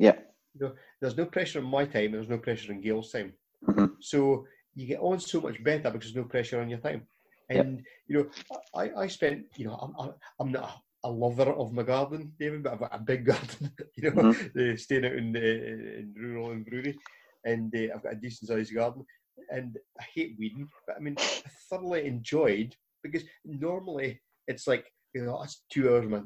[0.00, 0.16] Yeah.
[0.58, 3.32] You know, there's no pressure on my time, and there's no pressure on Gail's time.
[3.66, 3.86] Mm-hmm.
[4.00, 7.02] So you get on so much better because there's no pressure on your time.
[7.48, 8.26] And you know,
[8.74, 12.72] I, I spent, you know, I'm, I'm not a, lover of my garden, David, but
[12.72, 14.76] I've got a big garden, you know, mm-hmm.
[14.76, 16.96] staying out in, uh, in rural Inverurie,
[17.44, 19.04] and uh, I've got a decent sized garden.
[19.50, 25.24] And I hate weeding, but I mean, I thoroughly enjoyed because normally it's like you
[25.24, 26.22] know that's two hours of my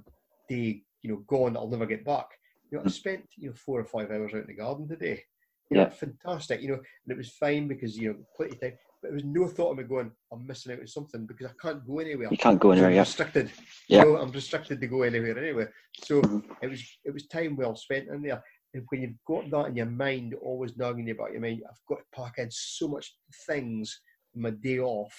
[0.49, 2.26] day you know gone I'll never get back.
[2.70, 5.22] You know I spent you know four or five hours out in the garden today.
[5.70, 5.90] You know, yeah.
[5.90, 6.62] fantastic.
[6.62, 8.78] You know, and it was fine because you know plenty of time.
[9.00, 11.52] But there was no thought of me going, I'm missing out on something because I
[11.60, 12.28] can't go anywhere.
[12.30, 12.90] You can't go anywhere.
[12.90, 13.50] I'm restricted.
[13.88, 14.04] Yeah.
[14.04, 15.66] You know, I'm restricted to go anywhere anyway.
[16.04, 16.52] So mm-hmm.
[16.60, 18.42] it was it was time well spent in there.
[18.74, 21.86] And when you've got that in your mind, always nagging you about your mind, I've
[21.88, 23.16] got to pack in so much
[23.46, 24.00] things
[24.36, 25.14] on my day off.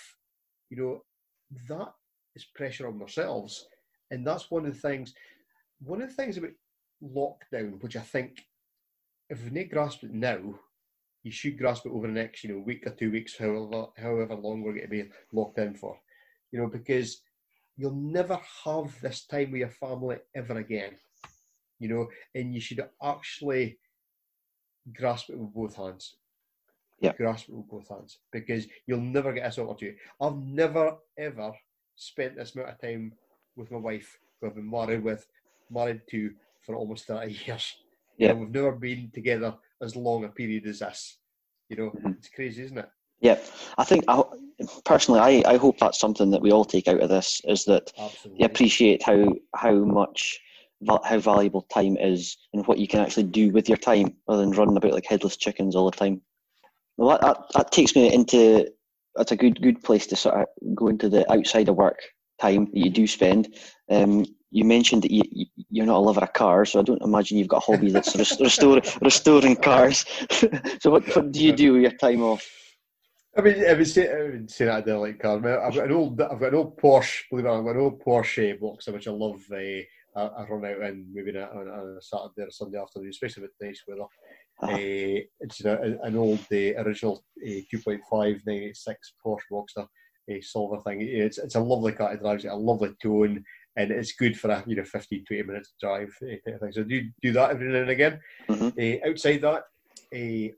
[0.70, 1.02] You know,
[1.68, 1.92] that
[2.36, 3.66] is pressure on ourselves.
[4.10, 5.14] And that's one of the things,
[5.82, 6.52] one of the things about
[7.04, 8.46] lockdown, which I think
[9.30, 10.40] if we not grasp it now,
[11.24, 14.36] you should grasp it over the next, you know, week or two weeks, however however
[14.36, 15.98] long we're going to be locked in for.
[16.52, 17.22] You know, because
[17.78, 20.96] you'll never have this time with your family ever again.
[21.80, 23.78] You know, and you should actually
[24.94, 26.16] grasp it with both hands
[27.02, 27.14] yeah.
[27.18, 29.98] grasp it with both hands because you'll never get this opportunity.
[30.22, 31.52] I've never ever
[31.96, 33.14] spent this amount of time
[33.56, 35.26] with my wife who I've been married with,
[35.70, 36.32] married to
[36.62, 37.76] for almost 30 years.
[38.18, 38.32] Yeah.
[38.32, 41.18] And we've never been together as long a period as this.
[41.70, 42.10] You know, mm-hmm.
[42.12, 42.90] it's crazy, isn't it?
[43.22, 43.40] Yeah,
[43.78, 44.24] I think I,
[44.84, 47.92] personally, I, I hope that's something that we all take out of this is that
[47.98, 48.42] Absolutely.
[48.42, 50.40] you appreciate how how much
[51.04, 54.52] how valuable time is and what you can actually do with your time rather than
[54.52, 56.20] running about like headless chickens all the time.
[56.98, 58.68] Well, that, that, that takes me into
[59.16, 62.00] that's a good good place to sort of go into the outside of work
[62.40, 63.56] time that you do spend.
[63.90, 65.24] Um, you mentioned that you,
[65.70, 68.16] you're not a lover of cars, so I don't imagine you've got a hobby that's
[68.40, 70.06] restore, restoring cars.
[70.80, 72.46] so what, what do you do with your time off?
[73.38, 75.38] I mean, I would say, I would say that I don't like cars.
[75.38, 77.22] I've got an old, I've got an old Porsche.
[77.30, 79.42] Believe it or not, I've got an old Porsche Boxster, which I love.
[79.50, 79.84] Uh,
[80.14, 83.52] I, I, run out in maybe on, on a Saturday or Sunday afternoon, especially with
[83.62, 84.02] nice weather.
[84.62, 84.74] Uh-huh.
[84.74, 89.88] Uh, it's a, an old uh, original uh, 2.5 96 Porsche Boxster
[90.30, 91.02] uh, silver thing.
[91.02, 92.14] It's it's a lovely car.
[92.14, 93.44] It drives it a lovely tone,
[93.76, 96.16] and it's good for a you know 15 20 minutes drive.
[96.22, 96.72] Uh, thing.
[96.72, 98.20] So do do that every now and again.
[98.50, 99.08] Mm-hmm.
[99.08, 99.64] Uh, outside that,
[100.14, 100.54] uh,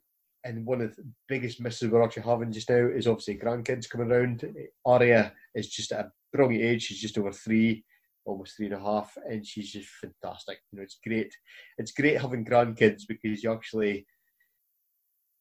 [0.46, 4.12] and one of the biggest misses we're actually having just now is obviously grandkids coming
[4.12, 4.46] around.
[4.86, 6.84] Aria is just at a brilliant age.
[6.84, 7.86] She's just over three,
[8.26, 10.60] almost three and a half, and she's just fantastic.
[10.72, 11.34] You know, it's great.
[11.78, 14.06] It's great having grandkids because you actually.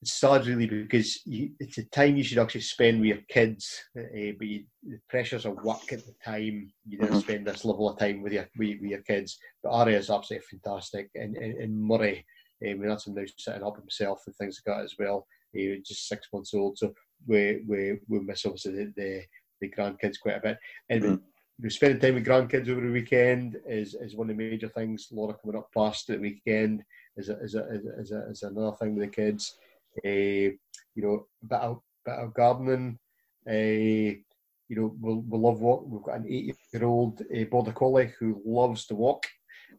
[0.02, 3.72] It's sad, really, because you, it's a time you should actually spend with your kids,
[3.96, 7.20] uh, but you, the pressures of work at the time, you don't mm-hmm.
[7.20, 9.38] spend this level of time with your with, with your kids.
[9.62, 12.26] But Aria is absolutely fantastic, and, and, and Murray
[12.68, 15.26] um, we had some now setting up himself and things like that as well.
[15.52, 16.92] He was just six months old, so
[17.26, 19.22] we we, we miss obviously the, the,
[19.60, 20.58] the grandkids quite a bit.
[20.90, 21.20] And mm.
[21.62, 25.08] we, spending time with grandkids over the weekend is, is one of the major things.
[25.12, 26.82] Laura coming up past at the weekend
[27.16, 27.66] is a, is a,
[27.98, 29.56] is a, is another thing with the kids.
[30.04, 30.58] You
[30.96, 32.98] know, a bit of, bit of gardening.
[33.46, 35.84] You know, we'll, we'll love walk.
[35.86, 39.26] We've got an eight-year-old border collie who loves to walk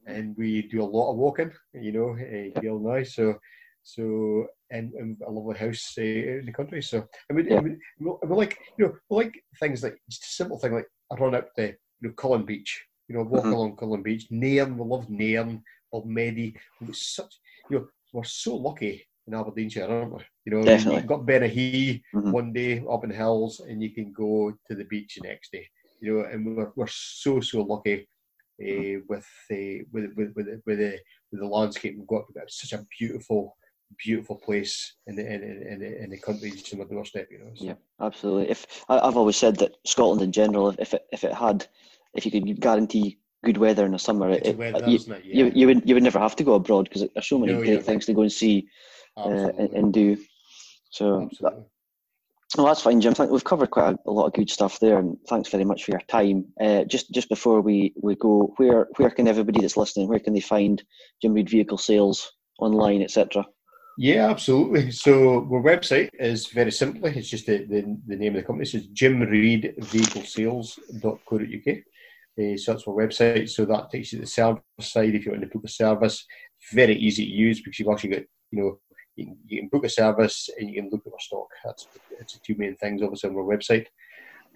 [0.05, 1.51] and we do a lot of walking.
[1.73, 3.03] You know, uh, Gail now.
[3.03, 3.39] So,
[3.83, 6.81] so and, and a lovely house uh, in the country.
[6.81, 7.57] So I mean, yeah.
[7.57, 10.87] I mean, we like you know, we like things like just a simple thing like
[11.11, 12.85] I run up to you know Cullen Beach.
[13.07, 13.53] You know, walk mm-hmm.
[13.53, 14.27] along Cullen Beach.
[14.31, 15.61] Nairn, we love Nairn,
[15.93, 16.55] Balmedie.
[16.81, 17.33] It's such
[17.69, 20.21] you know, we're so lucky in Aberdeenshire, aren't we?
[20.45, 20.95] You know, Definitely.
[21.01, 22.31] you've got Bennachie mm-hmm.
[22.31, 25.51] one day up in the hills, and you can go to the beach the next
[25.51, 25.67] day.
[26.01, 28.07] You know, and we're, we're so so lucky
[28.61, 30.99] uh, with, uh, with, with with with the
[31.31, 32.25] with the landscape we've got.
[32.27, 33.55] We've got such a beautiful
[34.03, 37.27] beautiful place in the in, in, in the country just on the doorstep.
[37.31, 37.51] You know.
[37.55, 37.65] So.
[37.65, 38.49] Yeah, absolutely.
[38.49, 41.65] If I, have always said that Scotland in general, if it if it had,
[42.13, 45.17] if you could guarantee good weather in the summer, it, weather, you, yeah.
[45.23, 47.59] you, you would you would never have to go abroad because there's so many no,
[47.59, 48.67] great yeah, things to go and see
[49.17, 50.17] uh, and, and, do.
[50.89, 51.29] So.
[52.55, 53.15] Well, that's fine, Jim.
[53.29, 55.91] We've covered quite a, a, lot of good stuff there, and thanks very much for
[55.91, 56.45] your time.
[56.61, 60.33] Uh, just just before we, we go, where where can everybody that's listening, where can
[60.33, 60.83] they find
[61.21, 63.45] Jim Reid Vehicle Sales online, etc.?
[63.97, 64.91] Yeah, absolutely.
[64.91, 68.67] So our website is very simply, it's just the, the, the name of the company.
[68.67, 71.77] It's Jim Reid Vehicle Sales.co.uk.
[72.35, 73.49] Uh, so that's our website.
[73.49, 76.25] So that takes you to the service side if you want to book a service.
[76.71, 78.79] Very easy to use because you've actually got, you know,
[79.15, 81.47] you can, you can book a service and you can look at our stock.
[81.63, 81.87] That's,
[82.17, 83.87] that's the two main things, obviously, on our website.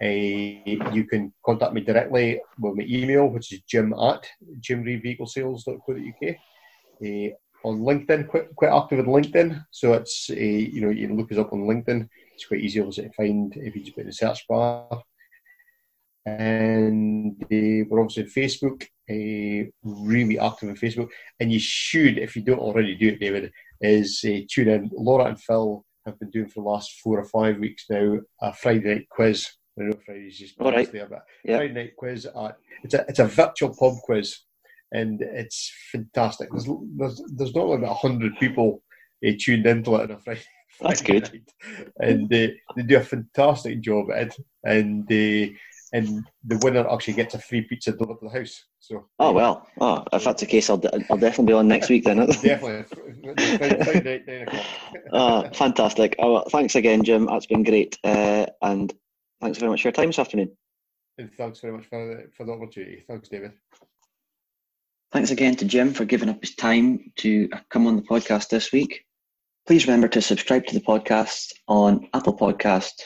[0.00, 4.26] Uh, you can contact me directly with my email, which is jim at
[4.60, 6.36] jimreidvehiclesales.co.uk.
[7.04, 7.34] Uh,
[7.64, 9.64] on LinkedIn, quite, quite active on LinkedIn.
[9.70, 12.08] So it's, uh, you know, you can look us up on LinkedIn.
[12.34, 15.02] It's quite easy, obviously, to find if you just put in the search bar.
[16.24, 21.08] And uh, we're obviously on Facebook, uh, really active on Facebook.
[21.40, 24.90] And you should, if you don't already do it, David, is uh, tune in.
[24.92, 28.52] Laura and Phil have been doing for the last four or five weeks now a
[28.52, 29.48] Friday night quiz.
[29.78, 30.90] I know Friday's just All right.
[30.90, 31.58] there, but yep.
[31.58, 34.40] Friday night quiz at it's a it's a virtual pub quiz,
[34.92, 36.48] and it's fantastic.
[36.50, 38.82] There's there's, there's not about hundred people
[39.26, 40.42] uh, tuned into it on a Friday.
[40.80, 41.32] That's Friday good.
[41.32, 41.88] Night.
[41.98, 45.54] And uh, they do a fantastic job at it, and uh,
[45.92, 48.64] and the winner actually gets a free pizza delivered to the house.
[48.80, 49.06] So.
[49.18, 49.66] Oh well.
[49.80, 52.26] Oh, if that's the case, I'll, I'll definitely be on next week then.
[52.42, 52.84] definitely.
[55.12, 56.16] oh, fantastic.
[56.18, 57.26] Oh, well, thanks again, Jim.
[57.26, 58.92] That's been great, uh, and
[59.40, 60.50] thanks very much for your time this afternoon.
[61.18, 63.04] And thanks very much for the, for the opportunity.
[63.08, 63.52] Thanks, David.
[65.10, 68.72] Thanks again to Jim for giving up his time to come on the podcast this
[68.72, 69.04] week.
[69.66, 73.02] Please remember to subscribe to the podcast on Apple Podcasts,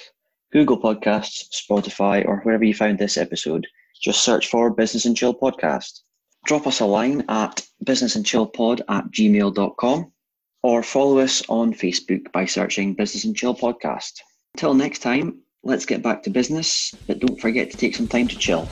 [0.52, 3.66] Google Podcasts, Spotify, or wherever you found this episode.
[4.02, 6.00] Just search for Business and Chill Podcast.
[6.44, 10.12] Drop us a line at businessandchillpod at gmail.com
[10.62, 14.20] or follow us on Facebook by searching Business and Chill Podcast.
[14.54, 18.28] Until next time, let's get back to business, but don't forget to take some time
[18.28, 18.68] to chill.